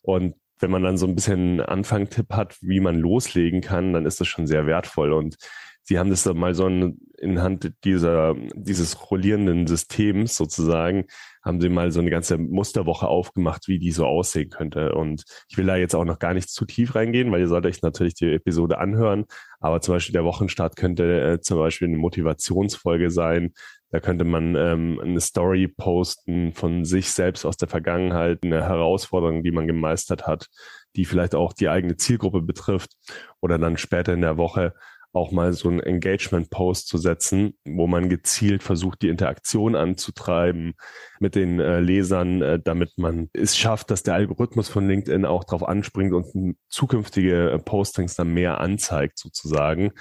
Und 0.02 0.34
wenn 0.60 0.70
man 0.70 0.82
dann 0.82 0.98
so 0.98 1.06
ein 1.06 1.14
bisschen 1.14 1.60
Anfangtipp 1.60 2.32
hat, 2.34 2.56
wie 2.60 2.80
man 2.80 2.96
loslegen 2.96 3.60
kann, 3.60 3.92
dann 3.92 4.06
ist 4.06 4.20
das 4.20 4.28
schon 4.28 4.46
sehr 4.46 4.66
wertvoll. 4.66 5.12
Und 5.12 5.36
sie 5.82 5.98
haben 5.98 6.10
das 6.10 6.24
dann 6.24 6.36
mal 6.36 6.54
so 6.54 6.66
in, 6.66 7.40
Hand 7.40 7.72
dieser, 7.84 8.34
dieses 8.54 9.10
rollierenden 9.10 9.66
Systems 9.66 10.36
sozusagen 10.36 11.06
haben 11.42 11.60
sie 11.60 11.68
mal 11.68 11.90
so 11.90 12.00
eine 12.00 12.10
ganze 12.10 12.38
Musterwoche 12.38 13.08
aufgemacht, 13.08 13.68
wie 13.68 13.78
die 13.78 13.92
so 13.92 14.06
aussehen 14.06 14.50
könnte. 14.50 14.94
Und 14.94 15.24
ich 15.48 15.56
will 15.56 15.66
da 15.66 15.76
jetzt 15.76 15.94
auch 15.94 16.04
noch 16.04 16.18
gar 16.18 16.34
nicht 16.34 16.50
zu 16.50 16.64
tief 16.64 16.94
reingehen, 16.94 17.30
weil 17.30 17.40
ihr 17.40 17.48
sollt 17.48 17.66
euch 17.66 17.82
natürlich 17.82 18.14
die 18.14 18.32
Episode 18.32 18.78
anhören. 18.78 19.24
Aber 19.60 19.80
zum 19.80 19.94
Beispiel 19.94 20.12
der 20.12 20.24
Wochenstart 20.24 20.76
könnte 20.76 21.20
äh, 21.20 21.40
zum 21.40 21.58
Beispiel 21.58 21.88
eine 21.88 21.98
Motivationsfolge 21.98 23.10
sein. 23.10 23.52
Da 23.90 24.00
könnte 24.00 24.24
man 24.24 24.54
ähm, 24.54 25.00
eine 25.02 25.20
Story 25.20 25.68
posten 25.68 26.52
von 26.52 26.84
sich 26.84 27.10
selbst 27.10 27.46
aus 27.46 27.56
der 27.56 27.68
Vergangenheit, 27.68 28.42
eine 28.42 28.62
Herausforderung, 28.62 29.42
die 29.42 29.52
man 29.52 29.66
gemeistert 29.66 30.26
hat, 30.26 30.48
die 30.96 31.06
vielleicht 31.06 31.34
auch 31.34 31.54
die 31.54 31.68
eigene 31.68 31.96
Zielgruppe 31.96 32.42
betrifft. 32.42 32.92
Oder 33.40 33.58
dann 33.58 33.78
später 33.78 34.12
in 34.12 34.20
der 34.20 34.36
Woche 34.36 34.74
auch 35.12 35.32
mal 35.32 35.52
so 35.52 35.68
einen 35.68 35.80
Engagement-Post 35.80 36.88
zu 36.88 36.98
setzen, 36.98 37.54
wo 37.64 37.86
man 37.86 38.08
gezielt 38.08 38.62
versucht, 38.62 39.02
die 39.02 39.08
Interaktion 39.08 39.74
anzutreiben 39.74 40.74
mit 41.18 41.34
den 41.34 41.60
äh, 41.60 41.80
Lesern, 41.80 42.42
äh, 42.42 42.60
damit 42.62 42.98
man 42.98 43.28
es 43.32 43.56
schafft, 43.56 43.90
dass 43.90 44.02
der 44.02 44.14
Algorithmus 44.14 44.68
von 44.68 44.86
LinkedIn 44.86 45.24
auch 45.24 45.44
darauf 45.44 45.66
anspringt 45.66 46.12
und 46.12 46.56
zukünftige 46.68 47.50
äh, 47.50 47.58
Postings 47.58 48.14
dann 48.16 48.34
mehr 48.34 48.60
anzeigt, 48.60 49.18
sozusagen. 49.18 49.92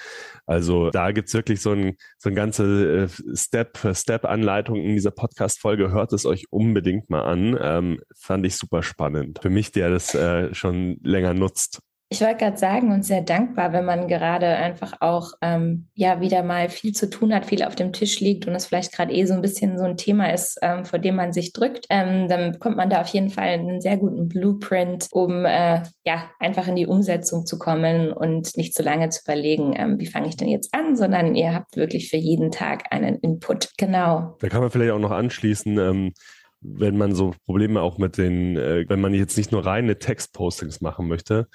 Also 0.45 0.91
da 0.91 1.11
gibt's 1.11 1.33
wirklich 1.33 1.61
so 1.61 1.71
ein, 1.71 1.95
so 2.17 2.29
ein 2.29 2.35
ganze 2.35 3.03
äh, 3.03 3.35
Step-für-Step-Anleitung 3.35 4.77
in 4.77 4.93
dieser 4.93 5.11
Podcast-Folge. 5.11 5.91
Hört 5.91 6.13
es 6.13 6.25
euch 6.25 6.45
unbedingt 6.51 7.09
mal 7.09 7.23
an. 7.23 7.57
Ähm, 7.59 8.01
fand 8.15 8.45
ich 8.45 8.57
super 8.57 8.83
spannend. 8.83 9.39
Für 9.41 9.49
mich, 9.49 9.71
der 9.71 9.89
das 9.89 10.13
äh, 10.13 10.53
schon 10.53 10.97
länger 11.01 11.33
nutzt 11.33 11.81
Ich 12.09 12.21
wollte 12.21 12.37
gerade 12.37 12.57
sagen 12.57 12.93
und 12.93 13.03
sehr 13.03 13.21
dankbar, 13.21 13.73
wenn 13.73 13.83
man 13.83 14.07
gerade 14.07 14.47
einfach 14.47 15.01
auch 15.01 15.33
ähm, 15.41 15.89
ja 15.93 16.21
wieder 16.21 16.41
mal 16.41 16.69
viel 16.69 16.93
zu 16.93 17.09
tun 17.09 17.33
hat, 17.33 17.45
viel 17.45 17.63
auf 17.63 17.75
dem 17.75 17.91
Tisch 17.91 18.21
liegt 18.21 18.47
und 18.47 18.55
es 18.55 18.65
vielleicht 18.65 18.93
gerade 18.93 19.11
eh 19.11 19.25
so 19.25 19.33
ein 19.33 19.41
bisschen 19.41 19.77
so 19.77 19.83
ein 19.83 19.97
Thema 19.97 20.33
ist, 20.33 20.57
ähm, 20.61 20.85
vor 20.85 20.99
dem 20.99 21.15
man 21.15 21.33
sich 21.33 21.51
drückt, 21.51 21.85
ähm, 21.89 22.29
dann 22.29 22.53
bekommt 22.53 22.77
man 22.77 22.89
da 22.89 23.01
auf 23.01 23.07
jeden 23.09 23.29
Fall 23.29 23.49
einen 23.49 23.81
sehr 23.81 23.97
guten 23.97 24.29
Blueprint, 24.29 25.07
um 25.11 25.43
äh, 25.43 25.81
ja 26.05 26.31
einfach 26.39 26.69
in 26.69 26.77
die 26.77 26.87
Umsetzung 26.87 27.45
zu 27.45 27.59
kommen 27.59 28.13
und 28.13 28.55
nicht 28.55 28.73
zu 28.73 28.83
lange 28.83 29.09
zu 29.09 29.23
überlegen, 29.25 29.73
ähm, 29.75 29.99
wie 29.99 30.07
fange 30.07 30.29
ich 30.29 30.37
denn 30.37 30.47
jetzt 30.47 30.73
an, 30.73 30.95
sondern 30.95 31.35
ihr 31.35 31.53
habt 31.53 31.75
wirklich 31.75 32.09
für 32.09 32.17
jeden 32.17 32.51
Tag 32.51 32.85
einen 32.91 33.17
Input. 33.19 33.71
Genau. 33.77 34.37
Da 34.39 34.47
kann 34.47 34.61
man 34.61 34.71
vielleicht 34.71 34.91
auch 34.91 34.99
noch 34.99 35.11
anschließen. 35.11 36.13
Wenn 36.69 36.97
man 36.97 37.15
so 37.15 37.33
Probleme 37.45 37.81
auch 37.81 37.97
mit 37.97 38.17
den, 38.17 38.57
äh, 38.57 38.85
wenn 38.87 38.99
man 38.99 39.13
jetzt 39.13 39.37
nicht 39.37 39.51
nur 39.51 39.65
reine 39.65 39.99
Textpostings 39.99 40.81
machen 40.81 41.07
möchte, 41.07 41.47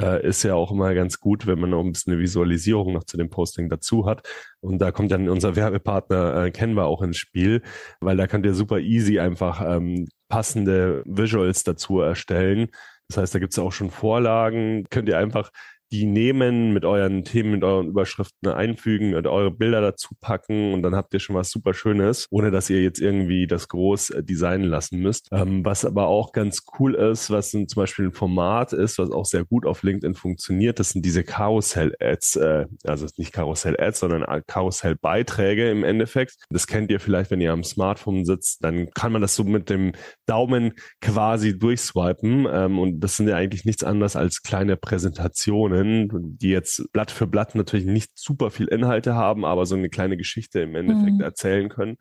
äh, 0.00 0.26
ist 0.26 0.42
ja 0.42 0.54
auch 0.54 0.72
immer 0.72 0.94
ganz 0.94 1.20
gut, 1.20 1.46
wenn 1.46 1.60
man 1.60 1.70
noch 1.70 1.84
ein 1.84 1.92
bisschen 1.92 2.12
eine 2.12 2.22
Visualisierung 2.22 2.92
noch 2.92 3.04
zu 3.04 3.16
dem 3.16 3.30
Posting 3.30 3.68
dazu 3.68 4.06
hat. 4.06 4.26
Und 4.60 4.78
da 4.78 4.90
kommt 4.90 5.12
dann 5.12 5.28
unser 5.28 5.56
Werbepartner 5.56 6.44
äh, 6.44 6.50
Canva 6.50 6.84
auch 6.84 7.02
ins 7.02 7.18
Spiel, 7.18 7.62
weil 8.00 8.16
da 8.16 8.26
könnt 8.26 8.46
ihr 8.46 8.54
super 8.54 8.78
easy 8.78 9.20
einfach 9.20 9.62
ähm, 9.64 10.08
passende 10.28 11.02
Visuals 11.06 11.62
dazu 11.64 12.00
erstellen. 12.00 12.68
Das 13.08 13.18
heißt, 13.18 13.34
da 13.34 13.38
gibt 13.38 13.52
es 13.52 13.58
auch 13.58 13.72
schon 13.72 13.90
Vorlagen, 13.90 14.84
könnt 14.90 15.08
ihr 15.08 15.18
einfach 15.18 15.50
die 15.92 16.04
nehmen, 16.04 16.72
mit 16.72 16.84
euren 16.84 17.24
Themen, 17.24 17.52
mit 17.52 17.64
euren 17.64 17.88
Überschriften 17.88 18.48
einfügen 18.48 19.14
und 19.14 19.26
eure 19.26 19.50
Bilder 19.50 19.80
dazu 19.80 20.14
packen 20.20 20.74
und 20.74 20.82
dann 20.82 20.96
habt 20.96 21.14
ihr 21.14 21.20
schon 21.20 21.36
was 21.36 21.50
super 21.50 21.74
Schönes, 21.74 22.26
ohne 22.30 22.50
dass 22.50 22.68
ihr 22.70 22.82
jetzt 22.82 23.00
irgendwie 23.00 23.46
das 23.46 23.68
groß 23.68 24.10
äh, 24.10 24.24
designen 24.24 24.68
lassen 24.68 24.98
müsst. 25.00 25.28
Ähm, 25.32 25.64
was 25.64 25.84
aber 25.84 26.08
auch 26.08 26.32
ganz 26.32 26.64
cool 26.78 26.94
ist, 26.94 27.30
was 27.30 27.50
zum 27.50 27.66
Beispiel 27.74 28.06
ein 28.06 28.12
Format 28.12 28.72
ist, 28.72 28.98
was 28.98 29.10
auch 29.10 29.24
sehr 29.24 29.44
gut 29.44 29.64
auf 29.64 29.82
LinkedIn 29.82 30.14
funktioniert, 30.14 30.80
das 30.80 30.90
sind 30.90 31.04
diese 31.04 31.22
Karussell-Ads, 31.22 32.36
äh, 32.36 32.66
also 32.84 33.06
nicht 33.16 33.32
Karussell-Ads, 33.32 34.00
sondern 34.00 34.42
Karussell-Beiträge 34.46 35.70
im 35.70 35.84
Endeffekt. 35.84 36.34
Das 36.50 36.66
kennt 36.66 36.90
ihr 36.90 36.98
vielleicht, 36.98 37.30
wenn 37.30 37.40
ihr 37.40 37.52
am 37.52 37.64
Smartphone 37.64 38.24
sitzt, 38.24 38.64
dann 38.64 38.90
kann 38.90 39.12
man 39.12 39.22
das 39.22 39.36
so 39.36 39.44
mit 39.44 39.70
dem 39.70 39.92
Daumen 40.26 40.72
quasi 41.00 41.56
durchswipen 41.56 42.46
ähm, 42.50 42.78
und 42.78 43.00
das 43.00 43.16
sind 43.16 43.28
ja 43.28 43.36
eigentlich 43.36 43.64
nichts 43.64 43.84
anderes 43.84 44.16
als 44.16 44.42
kleine 44.42 44.76
Präsentationen 44.76 45.75
Erzählungen, 45.76 46.38
die 46.38 46.50
jetzt 46.50 46.92
Blatt 46.92 47.10
für 47.10 47.26
Blatt 47.26 47.54
natürlich 47.54 47.86
nicht 47.86 48.10
super 48.14 48.50
viel 48.50 48.66
Inhalte 48.66 49.14
haben, 49.14 49.44
aber 49.44 49.66
so 49.66 49.74
eine 49.74 49.88
kleine 49.88 50.16
Geschichte 50.16 50.60
im 50.60 50.74
Endeffekt 50.74 51.16
mhm. 51.16 51.20
erzählen 51.20 51.68
können. 51.68 51.96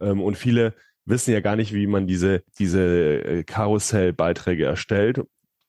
Ähm, 0.00 0.22
und 0.22 0.36
viele 0.36 0.74
wissen 1.04 1.32
ja 1.32 1.40
gar 1.40 1.56
nicht, 1.56 1.74
wie 1.74 1.86
man 1.86 2.06
diese, 2.06 2.42
diese 2.58 2.80
äh, 2.80 3.44
Karussellbeiträge 3.44 4.64
erstellt. 4.64 5.20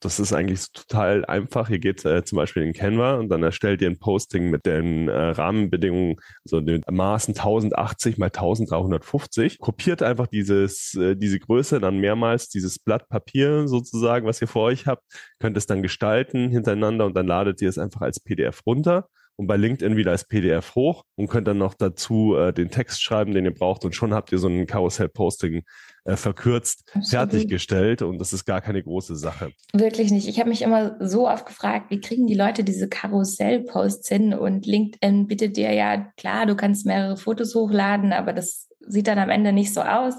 Das 0.02 0.20
ist 0.20 0.34
eigentlich 0.34 0.72
total 0.74 1.26
einfach. 1.26 1.70
Ihr 1.70 1.78
geht 1.78 2.04
äh, 2.06 2.24
zum 2.24 2.38
Beispiel 2.38 2.64
in 2.64 2.74
Canva 2.74 3.16
und 3.16 3.30
dann 3.30 3.44
erstellt 3.44 3.84
ihr 3.84 3.90
ein 3.90 4.00
Posting 4.00 4.50
mit 4.50 4.66
den 4.66 5.08
äh, 5.08 5.14
Rahmenbedingungen, 5.14 6.16
so 6.44 6.60
den 6.60 6.82
Maßen 6.90 7.36
1080 7.36 8.18
mal 8.18 8.26
1350. 8.26 9.60
Kopiert 9.60 10.02
einfach 10.02 10.26
dieses, 10.26 10.96
äh, 10.96 11.16
diese 11.16 11.40
Größe 11.40 11.80
dann 11.80 12.00
mehrmals, 12.00 12.50
dieses 12.50 12.80
Blatt 12.80 13.10
Papier 13.10 13.68
sozusagen, 13.68 14.26
was 14.26 14.42
ihr 14.42 14.48
vor 14.48 14.64
euch 14.64 14.88
habt, 14.88 15.04
könnt 15.40 15.56
es 15.56 15.68
dann 15.68 15.84
gestalten 15.84 16.50
hintereinander 16.50 17.06
und 17.06 17.16
dann 17.16 17.28
ladet 17.28 17.62
ihr 17.62 17.70
es 17.70 17.78
einfach 17.78 18.02
als 18.02 18.20
PDF 18.20 18.66
runter 18.66 19.08
und 19.42 19.48
bei 19.48 19.58
LinkedIn 19.58 19.98
wieder 19.98 20.12
als 20.12 20.24
PDF 20.24 20.76
hoch 20.76 21.04
und 21.16 21.28
könnt 21.28 21.48
dann 21.48 21.58
noch 21.58 21.74
dazu 21.74 22.36
äh, 22.36 22.54
den 22.54 22.70
Text 22.70 23.02
schreiben, 23.02 23.34
den 23.34 23.44
ihr 23.44 23.54
braucht 23.54 23.84
und 23.84 23.96
schon 23.96 24.14
habt 24.14 24.32
ihr 24.32 24.38
so 24.38 24.48
ein 24.48 24.68
Karussell-Posting 24.68 25.64
äh, 26.04 26.16
verkürzt 26.16 26.84
Absolut. 26.90 27.10
fertiggestellt 27.10 28.04
und 28.04 28.20
das 28.20 28.34
ist 28.34 28.46
gar 28.46 28.62
keine 28.62 28.84
große 28.84 29.16
Sache. 29.16 29.52
Wirklich 29.74 30.12
nicht. 30.12 30.28
Ich 30.28 30.40
habe 30.40 30.50
mich 30.50 30.62
immer 30.62 30.96
so 31.00 31.28
oft 31.28 31.48
gefragt, 31.48 31.90
wie 31.90 32.00
kriegen 32.00 32.28
die 32.28 32.36
Leute 32.36 32.64
diese 32.64 32.88
Karussell-Posts 32.88 34.08
hin 34.10 34.34
und 34.36 34.68
LinkedIn 34.68 35.26
bietet 35.26 35.58
dir 35.58 35.74
ja, 35.74 35.98
klar, 36.18 36.46
du 36.46 36.56
kannst 36.56 36.86
mehrere 36.86 37.18
Fotos 37.18 37.56
hochladen, 37.56 38.14
aber 38.14 38.34
das 38.34 38.70
sieht 38.88 39.08
dann 39.08 39.20
am 39.20 39.30
Ende 39.30 39.52
nicht 39.54 39.74
so 39.74 39.82
aus. 39.82 40.16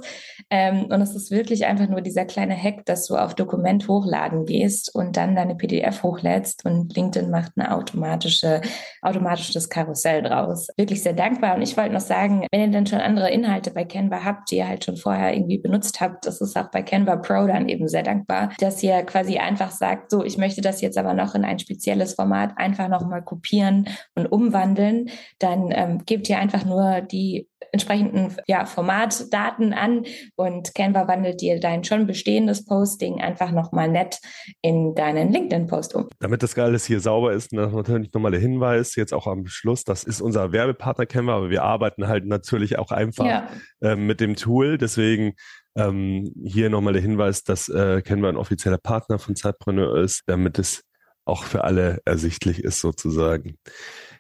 Ähm, 0.51 0.85
und 0.87 1.01
es 1.01 1.15
ist 1.15 1.31
wirklich 1.31 1.67
einfach 1.67 1.89
nur 1.89 2.01
dieser 2.01 2.25
kleine 2.25 2.57
Hack, 2.57 2.85
dass 2.85 3.07
du 3.07 3.17
auf 3.17 3.35
Dokument 3.35 3.89
hochladen 3.89 4.45
gehst 4.45 4.95
und 4.95 5.17
dann 5.17 5.35
deine 5.35 5.55
PDF 5.55 6.03
hochlädst 6.03 6.65
und 6.65 6.95
LinkedIn 6.95 7.31
macht 7.31 7.53
eine 7.57 7.75
automatische, 7.75 8.61
automatisches 9.01 9.69
Karussell 9.69 10.23
draus. 10.23 10.69
Wirklich 10.77 11.03
sehr 11.03 11.15
dankbar. 11.15 11.57
Und 11.57 11.63
ich 11.63 11.77
wollte 11.77 11.95
noch 11.95 12.01
sagen, 12.01 12.47
wenn 12.51 12.61
ihr 12.61 12.71
dann 12.71 12.87
schon 12.87 13.01
andere 13.01 13.31
Inhalte 13.31 13.71
bei 13.71 13.85
Canva 13.85 14.25
habt, 14.25 14.51
die 14.51 14.57
ihr 14.57 14.69
halt 14.69 14.85
schon 14.85 14.97
vorher 14.97 15.35
irgendwie 15.35 15.59
benutzt 15.59 16.01
habt, 16.01 16.27
das 16.27 16.41
ist 16.41 16.57
auch 16.57 16.71
bei 16.71 16.83
Canva 16.83 17.17
Pro 17.17 17.47
dann 17.47 17.69
eben 17.69 17.89
sehr 17.89 18.03
dankbar, 18.03 18.53
dass 18.59 18.83
ihr 18.83 19.03
quasi 19.05 19.39
einfach 19.39 19.71
sagt, 19.71 20.11
so, 20.11 20.25
ich 20.25 20.39
möchte 20.39 20.61
das 20.61 20.81
jetzt 20.81 20.99
aber 20.99 21.15
noch 21.15 21.35
in 21.35 21.45
ein 21.45 21.59
spezielles 21.59 22.15
Format 22.15 22.53
einfach 22.57 22.89
nochmal 22.89 23.23
kopieren 23.23 23.89
und 24.15 24.27
umwandeln. 24.27 25.11
Dann 25.39 25.71
ähm, 25.71 26.03
gebt 26.05 26.29
ihr 26.29 26.39
einfach 26.39 26.65
nur 26.65 27.01
die 27.01 27.49
entsprechenden 27.73 28.37
ja, 28.47 28.67
Formatdaten 28.67 29.73
an 29.73 30.05
und 30.37 30.75
Canva 30.75 31.07
wandelt 31.09 31.41
dir 31.41 31.61
dein 31.61 31.85
schon 31.85 32.07
bestehendes 32.07 32.65
Posting 32.65 33.21
einfach 33.21 33.53
nochmal 33.53 33.89
nett 33.89 34.19
in 34.61 34.95
deinen 34.95 35.33
LinkedIn-Post 35.33 35.95
um. 35.95 36.09
Damit 36.21 36.43
das 36.43 36.59
alles 36.59 36.85
hier 36.85 37.01
sauber 37.01 37.33
ist, 37.33 37.53
natürlich 37.53 38.13
nochmal 38.13 38.33
der 38.33 38.41
Hinweis, 38.41 38.97
jetzt 38.97 39.15
auch 39.15 39.27
am 39.27 39.47
Schluss, 39.47 39.85
das 39.85 40.05
ist 40.05 40.21
unser 40.21 40.53
Werbepartner 40.53 41.07
Canva, 41.07 41.37
aber 41.37 41.51
wir 41.51 41.63
arbeiten 41.63 42.09
halt 42.09 42.27
natürlich 42.27 42.79
auch 42.79 42.91
einfach 42.91 43.27
ja. 43.27 43.49
äh, 43.81 43.97
mit 43.97 44.21
dem 44.21 44.37
Tool, 44.37 44.79
deswegen 44.79 45.35
ähm, 45.77 46.33
hier 46.45 46.71
nochmal 46.71 46.93
der 46.93 47.03
Hinweis, 47.03 47.45
dass 47.45 47.69
äh, 47.69 48.03
Canva 48.03 48.29
ein 48.29 48.37
offizieller 48.37 48.79
Partner 48.79 49.19
von 49.19 49.37
Zeitpreneur 49.37 49.97
ist, 49.99 50.23
damit 50.27 50.59
es 50.59 50.83
auch 51.25 51.45
für 51.45 51.65
alle 51.65 52.01
ersichtlich 52.05 52.63
ist 52.65 52.81
sozusagen. 52.81 53.57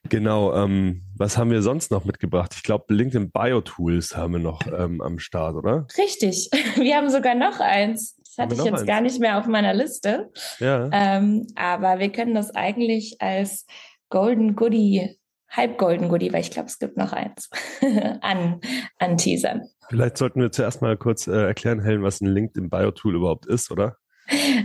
Genau, 0.09 0.55
ähm, 0.55 1.03
was 1.17 1.39
haben 1.39 1.51
wir 1.51 1.63
sonst 1.63 1.91
noch 1.91 2.05
mitgebracht? 2.05 2.53
Ich 2.57 2.63
glaube, 2.63 2.93
LinkedIn 2.93 3.31
Bio-Tools 3.31 4.17
haben 4.17 4.35
wir 4.35 4.41
noch 4.41 4.67
ähm, 4.67 5.01
am 5.01 5.19
Start, 5.19 5.55
oder? 5.55 5.87
Richtig. 5.97 6.51
Wir 6.77 6.97
haben 6.97 7.09
sogar 7.09 7.35
noch 7.35 7.61
eins. 7.61 8.17
Das 8.17 8.39
hatte 8.39 8.55
ich 8.55 8.65
jetzt 8.65 8.81
eins? 8.81 8.87
gar 8.87 9.01
nicht 9.01 9.21
mehr 9.21 9.39
auf 9.39 9.47
meiner 9.47 9.75
Liste. 9.75 10.31
Ja. 10.59 10.89
Ähm, 10.93 11.47
aber 11.55 11.99
wir 11.99 12.11
können 12.11 12.35
das 12.35 12.51
eigentlich 12.51 13.17
als 13.21 13.67
Golden 14.09 14.57
Goodie, 14.57 15.19
halb 15.49 15.79
Golden 15.79 16.09
Goodie, 16.09 16.33
weil 16.33 16.41
ich 16.41 16.51
glaube, 16.51 16.69
es 16.69 16.79
gibt 16.79 16.97
noch 16.97 17.13
eins, 17.13 17.51
an, 18.23 18.61
an 18.99 19.17
Teasern. 19.19 19.63
Vielleicht 19.89 20.17
sollten 20.17 20.41
wir 20.41 20.51
zuerst 20.51 20.81
mal 20.81 20.97
kurz 20.97 21.27
äh, 21.27 21.47
erklären, 21.47 21.81
Helen, 21.81 22.03
was 22.03 22.23
ein 22.23 22.27
LinkedIn 22.27 22.71
Bio-Tool 22.71 23.17
überhaupt 23.17 23.47
ist, 23.47 23.71
oder? 23.71 23.99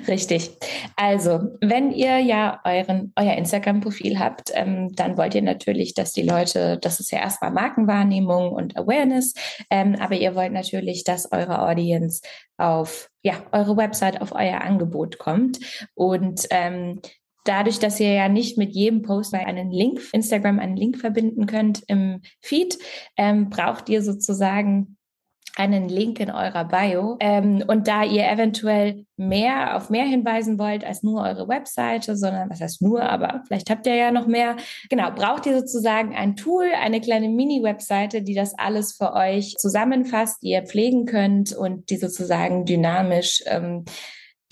Richtig. 0.08 0.51
Also, 0.95 1.39
wenn 1.62 1.91
ihr 1.91 2.19
ja 2.19 2.60
euren, 2.63 3.13
euer 3.15 3.34
Instagram-Profil 3.34 4.19
habt, 4.19 4.51
ähm, 4.53 4.95
dann 4.95 5.17
wollt 5.17 5.36
ihr 5.36 5.41
natürlich, 5.41 5.93
dass 5.93 6.13
die 6.13 6.23
Leute, 6.23 6.77
das 6.82 6.99
ist 6.99 7.12
ja 7.12 7.19
erstmal 7.19 7.51
Markenwahrnehmung 7.51 8.51
und 8.51 8.77
Awareness, 8.77 9.34
ähm, 9.69 9.95
aber 9.99 10.15
ihr 10.15 10.36
wollt 10.36 10.53
natürlich, 10.53 11.03
dass 11.03 11.32
eure 11.32 11.62
Audience 11.62 12.21
auf 12.58 13.10
ja, 13.23 13.43
eure 13.51 13.75
Website, 13.75 14.21
auf 14.21 14.34
euer 14.34 14.62
Angebot 14.62 15.17
kommt. 15.17 15.60
Und 15.95 16.47
ähm, 16.49 17.01
dadurch, 17.43 17.80
dass 17.80 17.99
ihr 17.99 18.13
ja 18.13 18.30
nicht 18.30 18.58
mit 18.58 18.73
jedem 18.73 19.01
Post 19.01 19.34
einen 19.34 19.71
Link, 19.71 20.01
Instagram 20.13 20.60
einen 20.60 20.77
Link 20.77 20.97
verbinden 20.97 21.45
könnt 21.45 21.84
im 21.88 22.21
Feed, 22.41 22.77
ähm, 23.17 23.49
braucht 23.49 23.89
ihr 23.89 24.01
sozusagen 24.01 24.96
einen 25.57 25.89
Link 25.89 26.19
in 26.19 26.29
eurer 26.29 26.65
Bio. 26.65 27.17
Ähm, 27.19 27.63
und 27.67 27.87
da 27.87 28.03
ihr 28.03 28.29
eventuell 28.29 29.05
mehr 29.17 29.75
auf 29.75 29.89
mehr 29.89 30.05
hinweisen 30.05 30.59
wollt 30.59 30.85
als 30.85 31.01
nur 31.01 31.23
eure 31.23 31.47
Webseite, 31.47 32.15
sondern 32.15 32.49
was 32.49 32.61
heißt 32.61 32.81
nur, 32.81 33.01
aber 33.01 33.41
vielleicht 33.47 33.69
habt 33.69 33.87
ihr 33.87 33.95
ja 33.95 34.11
noch 34.11 34.27
mehr. 34.27 34.55
Genau, 34.89 35.09
braucht 35.11 35.47
ihr 35.47 35.57
sozusagen 35.59 36.15
ein 36.15 36.35
Tool, 36.35 36.67
eine 36.79 37.01
kleine 37.01 37.27
Mini-Webseite, 37.29 38.21
die 38.21 38.35
das 38.35 38.57
alles 38.57 38.93
für 38.93 39.13
euch 39.13 39.55
zusammenfasst, 39.57 40.43
die 40.43 40.49
ihr 40.49 40.63
pflegen 40.63 41.05
könnt 41.05 41.53
und 41.53 41.89
die 41.89 41.97
sozusagen 41.97 42.65
dynamisch, 42.65 43.41
ähm, 43.47 43.85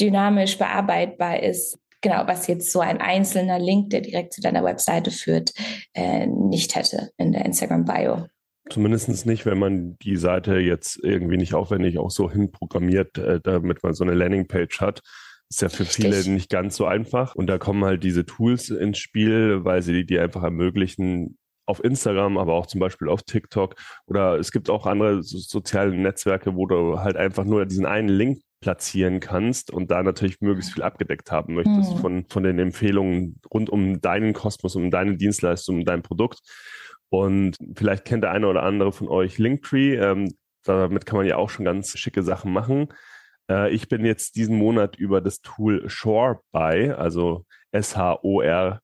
dynamisch 0.01 0.57
bearbeitbar 0.57 1.43
ist. 1.43 1.77
Genau, 2.01 2.23
was 2.25 2.47
jetzt 2.47 2.71
so 2.71 2.79
ein 2.79 2.99
einzelner 2.99 3.59
Link, 3.59 3.91
der 3.91 4.01
direkt 4.01 4.33
zu 4.33 4.41
deiner 4.41 4.63
Webseite 4.63 5.11
führt, 5.11 5.53
äh, 5.93 6.25
nicht 6.25 6.75
hätte 6.75 7.11
in 7.17 7.31
der 7.31 7.45
Instagram-Bio. 7.45 8.25
Zumindest 8.69 9.25
nicht, 9.25 9.45
wenn 9.45 9.59
man 9.59 9.97
die 9.99 10.17
Seite 10.17 10.57
jetzt 10.57 10.99
irgendwie 11.03 11.37
nicht 11.37 11.53
aufwendig 11.53 11.99
auch 11.99 12.09
so 12.09 12.31
hinprogrammiert, 12.31 13.17
äh, 13.17 13.39
damit 13.41 13.83
man 13.83 13.93
so 13.93 14.03
eine 14.03 14.15
Landingpage 14.15 14.81
hat. 14.81 15.01
Ist 15.49 15.61
ja 15.61 15.69
für 15.69 15.83
Richtig. 15.83 16.05
viele 16.05 16.33
nicht 16.33 16.49
ganz 16.49 16.75
so 16.75 16.85
einfach. 16.85 17.35
Und 17.35 17.47
da 17.47 17.59
kommen 17.59 17.85
halt 17.85 18.03
diese 18.03 18.25
Tools 18.25 18.69
ins 18.69 18.97
Spiel, 18.97 19.63
weil 19.63 19.83
sie 19.83 20.05
die 20.05 20.19
einfach 20.19 20.41
ermöglichen, 20.41 21.37
auf 21.65 21.83
Instagram, 21.83 22.37
aber 22.37 22.53
auch 22.53 22.67
zum 22.67 22.79
Beispiel 22.79 23.09
auf 23.09 23.23
TikTok 23.23 23.75
oder 24.07 24.37
es 24.37 24.51
gibt 24.51 24.69
auch 24.69 24.85
andere 24.85 25.23
so 25.23 25.37
soziale 25.37 25.95
Netzwerke, 25.95 26.55
wo 26.55 26.67
du 26.67 26.99
halt 26.99 27.17
einfach 27.17 27.43
nur 27.43 27.65
diesen 27.65 27.85
einen 27.85 28.09
Link 28.09 28.41
platzieren 28.61 29.19
kannst 29.19 29.71
und 29.71 29.91
da 29.91 30.01
natürlich 30.01 30.41
möglichst 30.41 30.73
viel 30.73 30.83
abgedeckt 30.83 31.31
haben 31.31 31.55
möchtest 31.55 31.95
mhm. 31.95 31.97
von, 31.97 32.25
von 32.29 32.43
den 32.43 32.59
Empfehlungen 32.59 33.39
rund 33.51 33.69
um 33.69 34.01
deinen 34.01 34.33
Kosmos, 34.33 34.75
um 34.75 34.89
deine 34.91 35.17
Dienstleistung, 35.17 35.79
um 35.79 35.85
dein 35.85 36.01
Produkt. 36.01 36.39
Und 37.09 37.57
vielleicht 37.75 38.05
kennt 38.05 38.23
der 38.23 38.31
eine 38.31 38.47
oder 38.47 38.63
andere 38.63 38.91
von 38.91 39.07
euch 39.07 39.37
Linktree. 39.37 39.95
Ähm, 39.95 40.33
damit 40.63 41.05
kann 41.05 41.17
man 41.17 41.27
ja 41.27 41.37
auch 41.37 41.49
schon 41.49 41.65
ganz 41.65 41.97
schicke 41.97 42.23
Sachen 42.23 42.51
machen. 42.51 42.87
Äh, 43.49 43.73
ich 43.73 43.87
bin 43.87 44.05
jetzt 44.05 44.35
diesen 44.35 44.57
Monat 44.57 44.95
über 44.95 45.21
das 45.21 45.41
Tool 45.41 45.87
Shorebuy, 45.89 46.91
also 46.91 47.45
S-H-O-R 47.71 48.81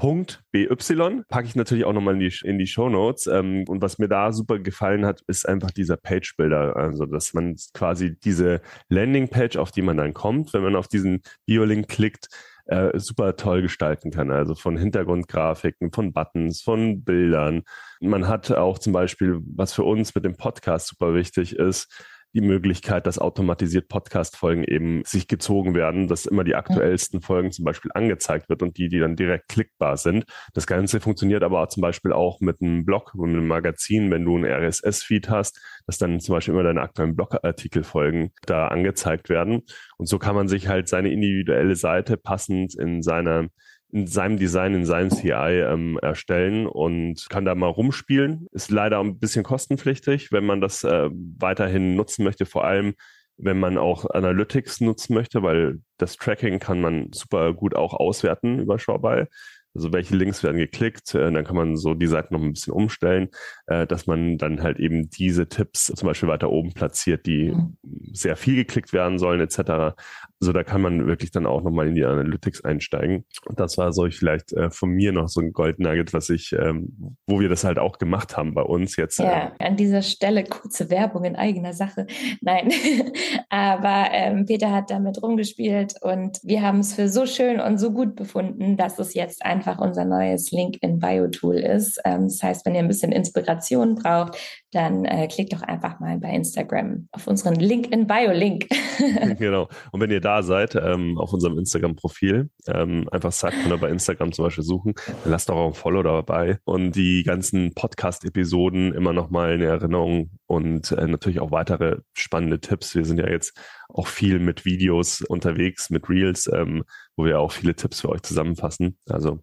BY 0.00 1.22
packe 1.28 1.46
ich 1.46 1.56
natürlich 1.56 1.84
auch 1.84 1.92
nochmal 1.92 2.14
in 2.14 2.20
die, 2.20 2.34
in 2.44 2.58
die 2.58 2.66
Show 2.66 2.88
Notes. 2.88 3.26
Ähm, 3.26 3.64
und 3.68 3.82
was 3.82 3.98
mir 3.98 4.08
da 4.08 4.32
super 4.32 4.58
gefallen 4.58 5.04
hat, 5.04 5.20
ist 5.26 5.46
einfach 5.46 5.70
dieser 5.70 5.96
Page 5.96 6.36
Builder. 6.36 6.76
Also, 6.76 7.04
dass 7.04 7.34
man 7.34 7.56
quasi 7.74 8.18
diese 8.18 8.62
Landingpage, 8.88 9.56
auf 9.56 9.72
die 9.72 9.82
man 9.82 9.98
dann 9.98 10.14
kommt, 10.14 10.54
wenn 10.54 10.62
man 10.62 10.76
auf 10.76 10.88
diesen 10.88 11.20
Bio-Link 11.46 11.88
klickt, 11.88 12.28
äh, 12.70 12.98
super 12.98 13.36
toll 13.36 13.62
gestalten 13.62 14.10
kann. 14.10 14.30
Also 14.30 14.54
von 14.54 14.76
Hintergrundgrafiken, 14.76 15.92
von 15.92 16.12
Buttons, 16.12 16.62
von 16.62 17.02
Bildern. 17.02 17.62
Man 18.00 18.28
hat 18.28 18.52
auch 18.52 18.78
zum 18.78 18.92
Beispiel, 18.92 19.40
was 19.56 19.72
für 19.72 19.82
uns 19.82 20.14
mit 20.14 20.24
dem 20.24 20.36
Podcast 20.36 20.86
super 20.86 21.14
wichtig 21.14 21.56
ist, 21.56 21.92
die 22.34 22.40
Möglichkeit, 22.40 23.06
dass 23.06 23.18
automatisiert 23.18 23.88
Podcast-Folgen 23.88 24.64
eben 24.64 25.02
sich 25.04 25.26
gezogen 25.26 25.74
werden, 25.74 26.06
dass 26.06 26.26
immer 26.26 26.44
die 26.44 26.54
aktuellsten 26.54 27.20
Folgen 27.20 27.50
zum 27.50 27.64
Beispiel 27.64 27.90
angezeigt 27.94 28.48
wird 28.48 28.62
und 28.62 28.76
die, 28.76 28.88
die 28.88 29.00
dann 29.00 29.16
direkt 29.16 29.48
klickbar 29.48 29.96
sind. 29.96 30.24
Das 30.54 30.66
Ganze 30.66 31.00
funktioniert 31.00 31.42
aber 31.42 31.68
zum 31.68 31.80
Beispiel 31.80 32.12
auch 32.12 32.40
mit 32.40 32.60
einem 32.60 32.84
Blog 32.84 33.14
und 33.14 33.30
einem 33.30 33.48
Magazin, 33.48 34.10
wenn 34.10 34.24
du 34.24 34.36
einen 34.36 34.44
RSS-Feed 34.44 35.28
hast, 35.28 35.60
dass 35.86 35.98
dann 35.98 36.20
zum 36.20 36.36
Beispiel 36.36 36.54
immer 36.54 36.62
deine 36.62 36.82
aktuellen 36.82 37.16
Blogartikelfolgen 37.16 38.32
da 38.46 38.68
angezeigt 38.68 39.28
werden. 39.28 39.62
Und 39.96 40.06
so 40.06 40.18
kann 40.18 40.36
man 40.36 40.48
sich 40.48 40.68
halt 40.68 40.88
seine 40.88 41.10
individuelle 41.10 41.74
Seite 41.74 42.16
passend 42.16 42.78
in 42.78 43.02
seiner 43.02 43.48
in 43.92 44.06
seinem 44.06 44.38
Design, 44.38 44.74
in 44.74 44.86
seinem 44.86 45.10
CI 45.10 45.30
ähm, 45.30 45.98
erstellen 46.00 46.66
und 46.66 47.28
kann 47.28 47.44
da 47.44 47.54
mal 47.54 47.68
rumspielen. 47.68 48.46
Ist 48.52 48.70
leider 48.70 49.00
ein 49.00 49.18
bisschen 49.18 49.44
kostenpflichtig, 49.44 50.32
wenn 50.32 50.46
man 50.46 50.60
das 50.60 50.84
äh, 50.84 51.10
weiterhin 51.38 51.96
nutzen 51.96 52.24
möchte, 52.24 52.46
vor 52.46 52.64
allem 52.64 52.94
wenn 53.42 53.58
man 53.58 53.78
auch 53.78 54.04
Analytics 54.10 54.80
nutzen 54.82 55.14
möchte, 55.14 55.42
weil 55.42 55.80
das 55.96 56.16
Tracking 56.16 56.58
kann 56.58 56.80
man 56.80 57.10
super 57.12 57.54
gut 57.54 57.74
auch 57.74 57.94
auswerten 57.94 58.58
über 58.58 58.78
Shopify. 58.78 59.26
Also 59.74 59.92
welche 59.92 60.16
Links 60.16 60.42
werden 60.42 60.58
geklickt, 60.58 61.14
äh, 61.14 61.30
dann 61.30 61.44
kann 61.44 61.56
man 61.56 61.76
so 61.76 61.94
die 61.94 62.06
Seite 62.06 62.32
noch 62.32 62.42
ein 62.42 62.52
bisschen 62.52 62.72
umstellen, 62.72 63.28
äh, 63.66 63.86
dass 63.86 64.06
man 64.06 64.36
dann 64.36 64.62
halt 64.62 64.78
eben 64.78 65.10
diese 65.10 65.48
Tipps 65.48 65.86
zum 65.86 66.06
Beispiel 66.06 66.28
weiter 66.28 66.50
oben 66.50 66.72
platziert, 66.72 67.26
die 67.26 67.52
mhm. 67.52 67.76
sehr 68.12 68.36
viel 68.36 68.56
geklickt 68.56 68.92
werden 68.92 69.18
sollen 69.18 69.40
etc. 69.40 69.94
Also 70.40 70.52
da 70.52 70.64
kann 70.64 70.80
man 70.80 71.06
wirklich 71.06 71.30
dann 71.30 71.46
auch 71.46 71.62
nochmal 71.62 71.86
in 71.86 71.94
die 71.94 72.04
Analytics 72.04 72.64
einsteigen. 72.64 73.26
Und 73.46 73.60
das 73.60 73.78
war 73.78 73.92
so 73.92 74.08
vielleicht 74.10 74.52
äh, 74.54 74.70
von 74.70 74.90
mir 74.90 75.12
noch 75.12 75.28
so 75.28 75.40
ein 75.40 75.52
Gold 75.52 75.78
Nugget, 75.78 76.12
was 76.14 76.30
ich, 76.30 76.52
ähm, 76.52 77.16
wo 77.26 77.40
wir 77.40 77.48
das 77.48 77.62
halt 77.62 77.78
auch 77.78 77.98
gemacht 77.98 78.36
haben 78.36 78.54
bei 78.54 78.62
uns 78.62 78.96
jetzt. 78.96 79.18
Ja, 79.18 79.52
an 79.58 79.76
dieser 79.76 80.02
Stelle 80.02 80.44
kurze 80.44 80.90
Werbung 80.90 81.24
in 81.24 81.36
eigener 81.36 81.74
Sache. 81.74 82.06
Nein, 82.40 82.72
aber 83.50 84.08
ähm, 84.12 84.46
Peter 84.46 84.72
hat 84.72 84.90
damit 84.90 85.22
rumgespielt 85.22 85.94
und 86.00 86.38
wir 86.42 86.62
haben 86.62 86.80
es 86.80 86.94
für 86.94 87.08
so 87.08 87.26
schön 87.26 87.60
und 87.60 87.78
so 87.78 87.92
gut 87.92 88.16
befunden, 88.16 88.76
dass 88.76 88.98
es 88.98 89.14
jetzt 89.14 89.44
ein 89.44 89.59
einfach 89.60 89.78
unser 89.78 90.06
neues 90.06 90.50
LinkedIn-Bio-Tool 90.52 91.56
ist. 91.56 92.00
Ähm, 92.06 92.24
das 92.24 92.42
heißt, 92.42 92.64
wenn 92.64 92.74
ihr 92.74 92.80
ein 92.80 92.88
bisschen 92.88 93.12
Inspiration 93.12 93.94
braucht, 93.94 94.38
dann 94.72 95.04
äh, 95.04 95.28
klickt 95.28 95.52
doch 95.52 95.62
einfach 95.62 96.00
mal 96.00 96.18
bei 96.18 96.30
Instagram 96.30 97.08
auf 97.12 97.26
unseren 97.26 97.56
LinkedIn-Bio-Link. 97.56 98.68
genau. 99.38 99.68
Und 99.92 100.00
wenn 100.00 100.10
ihr 100.10 100.20
da 100.20 100.42
seid, 100.42 100.76
ähm, 100.76 101.18
auf 101.18 101.32
unserem 101.34 101.58
Instagram-Profil, 101.58 102.48
ähm, 102.68 103.06
einfach 103.10 103.32
Sidepreneur 103.32 103.78
bei 103.78 103.90
Instagram 103.90 104.32
zum 104.32 104.46
Beispiel 104.46 104.64
suchen, 104.64 104.94
dann 105.24 105.32
lasst 105.32 105.50
doch 105.50 105.56
auch 105.56 105.66
ein 105.66 105.74
Follow 105.74 106.02
dabei 106.02 106.58
und 106.64 106.92
die 106.92 107.22
ganzen 107.22 107.74
Podcast-Episoden 107.74 108.94
immer 108.94 109.12
noch 109.12 109.28
mal 109.28 109.52
in 109.52 109.60
Erinnerung 109.60 110.30
und 110.46 110.92
äh, 110.92 111.06
natürlich 111.06 111.40
auch 111.40 111.50
weitere 111.50 111.98
spannende 112.14 112.60
Tipps. 112.60 112.94
Wir 112.94 113.04
sind 113.04 113.18
ja 113.18 113.28
jetzt 113.28 113.58
auch 113.94 114.06
viel 114.06 114.38
mit 114.38 114.64
Videos 114.64 115.20
unterwegs, 115.22 115.90
mit 115.90 116.08
Reels, 116.08 116.50
ähm, 116.52 116.84
wo 117.16 117.24
wir 117.24 117.40
auch 117.40 117.52
viele 117.52 117.74
Tipps 117.74 118.00
für 118.00 118.10
euch 118.10 118.22
zusammenfassen. 118.22 118.98
Also 119.06 119.42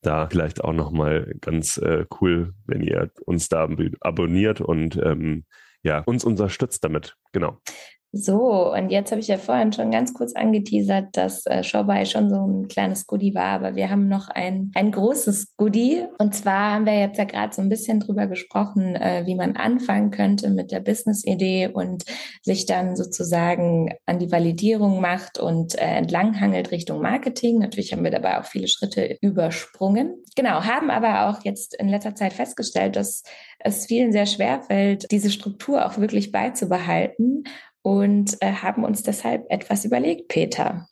da 0.00 0.28
vielleicht 0.28 0.62
auch 0.62 0.72
nochmal 0.72 1.34
ganz 1.40 1.76
äh, 1.78 2.06
cool, 2.20 2.54
wenn 2.66 2.82
ihr 2.82 3.10
uns 3.26 3.48
da 3.48 3.68
abonniert 4.00 4.60
und 4.60 4.96
ähm, 4.96 5.44
ja, 5.82 6.00
uns 6.00 6.24
unterstützt 6.24 6.84
damit. 6.84 7.16
Genau. 7.32 7.60
So, 8.10 8.72
und 8.72 8.88
jetzt 8.88 9.10
habe 9.10 9.20
ich 9.20 9.28
ja 9.28 9.36
vorhin 9.36 9.70
schon 9.70 9.90
ganz 9.90 10.14
kurz 10.14 10.34
angeteasert, 10.34 11.08
dass 11.12 11.44
äh, 11.44 11.62
Showbuy 11.62 12.06
schon 12.06 12.30
so 12.30 12.36
ein 12.36 12.66
kleines 12.66 13.06
Goodie 13.06 13.34
war, 13.34 13.50
aber 13.50 13.76
wir 13.76 13.90
haben 13.90 14.08
noch 14.08 14.30
ein, 14.30 14.72
ein 14.74 14.92
großes 14.92 15.56
Goodie. 15.58 16.04
Und 16.18 16.34
zwar 16.34 16.72
haben 16.72 16.86
wir 16.86 16.98
jetzt 16.98 17.18
ja 17.18 17.24
gerade 17.24 17.54
so 17.54 17.60
ein 17.60 17.68
bisschen 17.68 18.00
drüber 18.00 18.26
gesprochen, 18.26 18.96
äh, 18.96 19.24
wie 19.26 19.34
man 19.34 19.56
anfangen 19.56 20.10
könnte 20.10 20.48
mit 20.48 20.72
der 20.72 20.80
Business-Idee 20.80 21.68
und 21.68 22.04
sich 22.42 22.64
dann 22.64 22.96
sozusagen 22.96 23.92
an 24.06 24.18
die 24.18 24.32
Validierung 24.32 25.02
macht 25.02 25.38
und 25.38 25.74
äh, 25.74 25.84
entlanghangelt 25.84 26.70
Richtung 26.70 27.02
Marketing. 27.02 27.58
Natürlich 27.58 27.92
haben 27.92 28.04
wir 28.04 28.10
dabei 28.10 28.40
auch 28.40 28.46
viele 28.46 28.68
Schritte 28.68 29.18
übersprungen. 29.20 30.14
Genau, 30.34 30.64
haben 30.64 30.88
aber 30.90 31.28
auch 31.28 31.44
jetzt 31.44 31.74
in 31.74 31.90
letzter 31.90 32.14
Zeit 32.14 32.32
festgestellt, 32.32 32.96
dass 32.96 33.22
es 33.58 33.86
vielen 33.86 34.12
sehr 34.12 34.26
schwer 34.26 34.62
fällt, 34.62 35.10
diese 35.10 35.30
Struktur 35.30 35.84
auch 35.84 35.98
wirklich 35.98 36.32
beizubehalten 36.32 37.44
und 37.82 38.36
äh, 38.40 38.52
haben 38.52 38.84
uns 38.84 39.02
deshalb 39.02 39.46
etwas 39.50 39.84
überlegt, 39.84 40.28
Peter. 40.28 40.88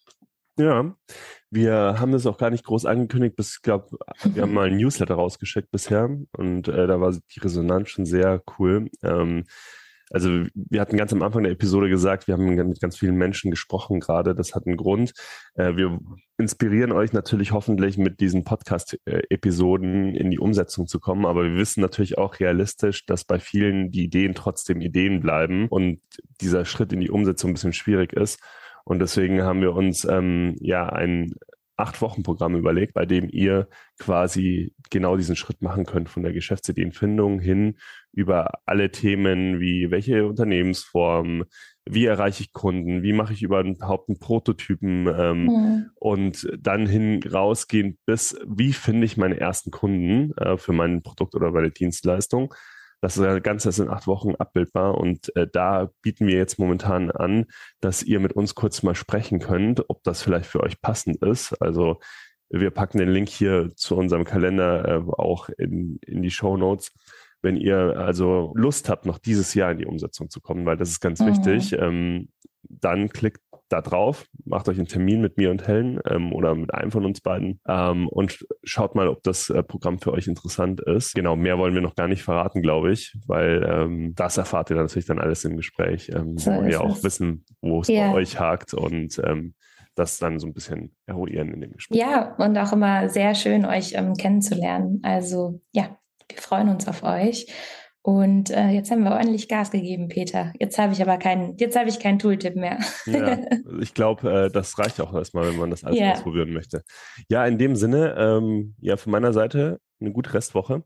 Ja, 0.59 0.95
wir 1.51 1.97
haben 1.99 2.13
das 2.13 2.27
auch 2.27 2.39
gar 2.39 2.51
nicht 2.51 2.65
groß 2.65 2.87
angekündigt, 2.87 3.37
bis 3.37 3.57
ich 3.57 3.63
glaube, 3.63 3.99
wir 4.25 4.43
haben 4.43 4.55
mal 4.55 4.69
ein 4.69 4.77
Newsletter 4.77 5.15
rausgeschickt 5.15 5.71
bisher 5.71 6.09
und 6.37 6.69
äh, 6.69 6.87
da 6.87 7.01
war 7.01 7.13
die 7.13 7.41
Resonanz 7.41 7.91
schon 7.91 8.07
sehr 8.07 8.43
cool. 8.59 8.89
Ähm, 9.03 9.45
also 10.11 10.45
wir 10.55 10.81
hatten 10.81 10.97
ganz 10.97 11.13
am 11.13 11.23
Anfang 11.23 11.43
der 11.43 11.53
Episode 11.53 11.89
gesagt, 11.89 12.27
wir 12.29 12.35
haben 12.35 12.47
mit 12.47 12.81
ganz 12.81 12.97
vielen 12.97 13.17
Menschen 13.17 13.51
gesprochen 13.51 14.01
gerade. 14.01 14.35
Das 14.35 14.55
hat 14.55 14.67
einen 14.67 14.77
Grund. 14.77 15.13
Äh, 15.55 15.77
wir 15.77 15.99
inspirieren 16.39 16.93
euch 16.93 17.13
natürlich 17.13 17.53
hoffentlich 17.53 17.99
mit 17.99 18.21
diesen 18.21 18.45
Podcast-Episoden 18.45 20.15
in 20.15 20.31
die 20.31 20.39
Umsetzung 20.39 20.87
zu 20.87 21.01
kommen. 21.01 21.27
Aber 21.27 21.45
wir 21.45 21.57
wissen 21.57 21.81
natürlich 21.81 22.19
auch 22.19 22.39
realistisch, 22.39 23.05
dass 23.07 23.25
bei 23.25 23.41
vielen 23.41 23.91
die 23.91 24.05
Ideen 24.05 24.35
trotzdem 24.35 24.81
Ideen 24.81 25.21
bleiben 25.21 25.69
und 25.69 26.01
dieser 26.41 26.65
Schritt 26.65 26.93
in 26.93 27.01
die 27.01 27.11
Umsetzung 27.11 27.51
ein 27.51 27.55
bisschen 27.55 27.73
schwierig 27.73 28.13
ist. 28.13 28.41
Und 28.85 29.01
deswegen 29.01 29.43
haben 29.43 29.63
wir 29.63 29.75
uns 29.75 30.05
ähm, 30.05 30.55
ja 30.61 30.89
ein 30.89 31.35
acht 31.77 32.01
Wochen 32.01 32.23
Programm 32.23 32.57
überlegt, 32.57 32.95
bei 32.95 33.07
dem 33.07 33.29
ihr 33.31 33.69
quasi 33.99 34.75
genau 34.91 35.17
diesen 35.17 35.37
Schritt 35.37 35.63
machen 35.63 35.85
könnt 35.85 36.09
von 36.09 36.23
der 36.23 36.33
Geschäftsideenfindung 36.33 37.39
hin 37.39 37.77
über 38.13 38.61
alle 38.65 38.91
Themen 38.91 39.61
wie 39.61 39.91
welche 39.91 40.27
Unternehmensform, 40.27 41.45
wie 41.85 42.07
erreiche 42.07 42.43
ich 42.43 42.53
Kunden, 42.53 43.03
wie 43.03 43.13
mache 43.13 43.33
ich 43.35 43.43
überhaupt 43.43 44.09
einen 44.09 44.19
Prototypen 44.19 45.07
ähm, 45.07 45.45
mhm. 45.45 45.91
und 45.95 46.49
dann 46.59 46.87
hin 46.87 47.21
rausgehen 47.23 47.99
bis 48.07 48.39
wie 48.47 48.73
finde 48.73 49.05
ich 49.05 49.17
meine 49.17 49.39
ersten 49.39 49.71
Kunden 49.71 50.33
äh, 50.39 50.57
für 50.57 50.73
mein 50.73 51.03
Produkt 51.03 51.35
oder 51.35 51.53
meine 51.53 51.71
Dienstleistung 51.71 52.55
das 53.01 53.21
Ganze 53.43 53.69
ist 53.69 53.79
in 53.79 53.91
acht 53.91 54.07
Wochen 54.07 54.35
abbildbar 54.35 54.97
und 54.97 55.35
äh, 55.37 55.47
da 55.51 55.91
bieten 56.03 56.27
wir 56.27 56.37
jetzt 56.37 56.59
momentan 56.59 57.11
an, 57.11 57.47
dass 57.81 58.03
ihr 58.03 58.21
mit 58.21 58.33
uns 58.33 58.55
kurz 58.55 58.83
mal 58.83 58.95
sprechen 58.95 59.39
könnt, 59.39 59.89
ob 59.89 60.03
das 60.03 60.23
vielleicht 60.23 60.47
für 60.47 60.63
euch 60.63 60.81
passend 60.81 61.23
ist. 61.23 61.61
Also 61.61 62.01
wir 62.49 62.71
packen 62.71 62.99
den 62.99 63.11
Link 63.11 63.29
hier 63.29 63.71
zu 63.75 63.97
unserem 63.97 64.25
Kalender 64.25 64.87
äh, 64.89 65.03
auch 65.13 65.49
in, 65.59 65.99
in 66.07 66.23
die 66.23 66.31
Show 66.31 66.57
Notes. 66.57 66.93
Wenn 67.43 67.57
ihr 67.57 67.97
also 67.99 68.53
Lust 68.57 68.89
habt, 68.89 69.05
noch 69.05 69.19
dieses 69.19 69.55
Jahr 69.55 69.71
in 69.73 69.79
die 69.79 69.87
Umsetzung 69.87 70.31
zu 70.31 70.41
kommen, 70.41 70.65
weil 70.65 70.77
das 70.77 70.91
ist 70.91 71.01
ganz 71.01 71.21
mhm. 71.21 71.27
wichtig, 71.27 71.73
ähm, 71.79 72.29
dann 72.69 73.11
klickt 73.11 73.41
da 73.69 73.81
drauf, 73.81 74.27
macht 74.45 74.69
euch 74.69 74.79
einen 74.79 74.87
Termin 74.87 75.21
mit 75.21 75.37
mir 75.37 75.51
und 75.51 75.67
Helen 75.67 76.01
ähm, 76.09 76.33
oder 76.33 76.55
mit 76.55 76.73
einem 76.73 76.91
von 76.91 77.05
uns 77.05 77.21
beiden 77.21 77.61
ähm, 77.69 78.09
und 78.09 78.47
schaut 78.63 78.95
mal, 78.95 79.09
ob 79.09 79.23
das 79.23 79.51
äh, 79.51 79.63
Programm 79.63 79.99
für 79.99 80.13
euch 80.13 80.29
interessant 80.29 80.81
ist. 80.81 81.15
Genau, 81.15 81.37
mehr 81.37 81.59
wollen 81.59 81.75
wir 81.75 81.81
noch 81.81 81.97
gar 81.97 82.09
nicht 82.09 82.23
verraten, 82.23 82.63
glaube 82.63 82.93
ich, 82.93 83.17
weil 83.27 83.67
ähm, 83.69 84.15
das 84.15 84.37
erfahrt 84.37 84.71
ihr 84.71 84.77
dann 84.77 84.87
natürlich 84.87 85.07
dann 85.07 85.19
alles 85.19 85.45
im 85.45 85.57
Gespräch, 85.57 86.11
ähm, 86.15 86.39
so 86.39 86.53
wo 86.53 86.65
wir 86.65 86.81
auch 86.81 87.03
wissen, 87.03 87.45
wo 87.61 87.81
es 87.81 87.89
yeah. 87.89 88.11
bei 88.11 88.19
euch 88.19 88.39
hakt 88.39 88.75
und 88.75 89.21
ähm, 89.25 89.55
das 89.97 90.19
dann 90.19 90.39
so 90.39 90.47
ein 90.47 90.53
bisschen 90.53 90.95
eruieren 91.07 91.53
in 91.53 91.61
dem 91.61 91.73
Gespräch. 91.73 91.99
Ja, 91.99 92.37
und 92.37 92.57
auch 92.59 92.73
immer 92.73 93.09
sehr 93.09 93.35
schön, 93.35 93.65
euch 93.65 93.95
ähm, 93.95 94.15
kennenzulernen. 94.15 95.01
Also 95.03 95.61
ja, 95.73 95.97
wir 96.29 96.39
freuen 96.39 96.69
uns 96.69 96.87
auf 96.87 97.03
euch. 97.03 97.47
Und 98.07 98.51
äh, 98.51 98.69
jetzt 98.69 98.93
haben 98.93 99.03
wir 99.03 99.11
ordentlich 99.11 99.49
Gas 99.49 99.73
gegeben, 99.73 100.07
Peter. 100.07 100.53
Jetzt 100.61 100.79
habe 100.79 100.93
ich 100.93 101.03
aber 101.03 101.17
keinen, 101.17 101.57
jetzt 101.57 101.77
habe 101.77 101.89
ich 101.89 101.99
keinen 101.99 102.21
Tooltip 102.21 102.55
mehr. 102.55 102.79
ja, 103.07 103.37
ich 103.81 103.95
glaube, 103.95 104.45
äh, 104.45 104.49
das 104.49 104.79
reicht 104.79 105.01
auch 105.01 105.13
erstmal, 105.13 105.49
wenn 105.49 105.57
man 105.57 105.71
das 105.71 105.83
alles 105.83 105.99
ja. 105.99 106.13
ausprobieren 106.13 106.53
möchte. 106.53 106.85
Ja, 107.29 107.45
in 107.45 107.59
dem 107.59 107.75
Sinne, 107.75 108.15
ähm, 108.17 108.77
ja, 108.81 108.97
von 108.97 109.11
meiner 109.11 109.33
Seite 109.33 109.81
eine 110.01 110.13
gute 110.13 110.35
Restwoche. 110.35 110.85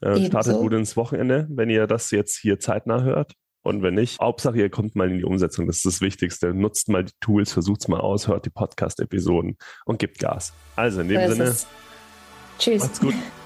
Äh, 0.00 0.26
startet 0.26 0.56
gut 0.56 0.72
ins 0.72 0.96
Wochenende, 0.96 1.46
wenn 1.50 1.70
ihr 1.70 1.86
das 1.86 2.10
jetzt 2.10 2.36
hier 2.36 2.58
zeitnah 2.58 3.04
hört. 3.04 3.34
Und 3.62 3.84
wenn 3.84 3.94
nicht, 3.94 4.18
Hauptsache, 4.18 4.58
ihr 4.58 4.68
kommt 4.68 4.96
mal 4.96 5.08
in 5.08 5.18
die 5.18 5.24
Umsetzung. 5.24 5.68
Das 5.68 5.76
ist 5.76 5.86
das 5.86 6.00
Wichtigste. 6.00 6.52
Nutzt 6.52 6.88
mal 6.88 7.04
die 7.04 7.12
Tools, 7.20 7.52
versucht 7.52 7.82
es 7.82 7.88
mal 7.88 8.00
aus, 8.00 8.26
hört 8.26 8.44
die 8.44 8.50
Podcast-Episoden 8.50 9.56
und 9.84 10.00
gibt 10.00 10.18
Gas. 10.18 10.52
Also 10.74 11.02
in 11.02 11.10
dem 11.10 11.30
Sinne, 11.30 11.54
Tschüss. 12.58 12.82
Macht's 12.82 13.00
gut. 13.00 13.14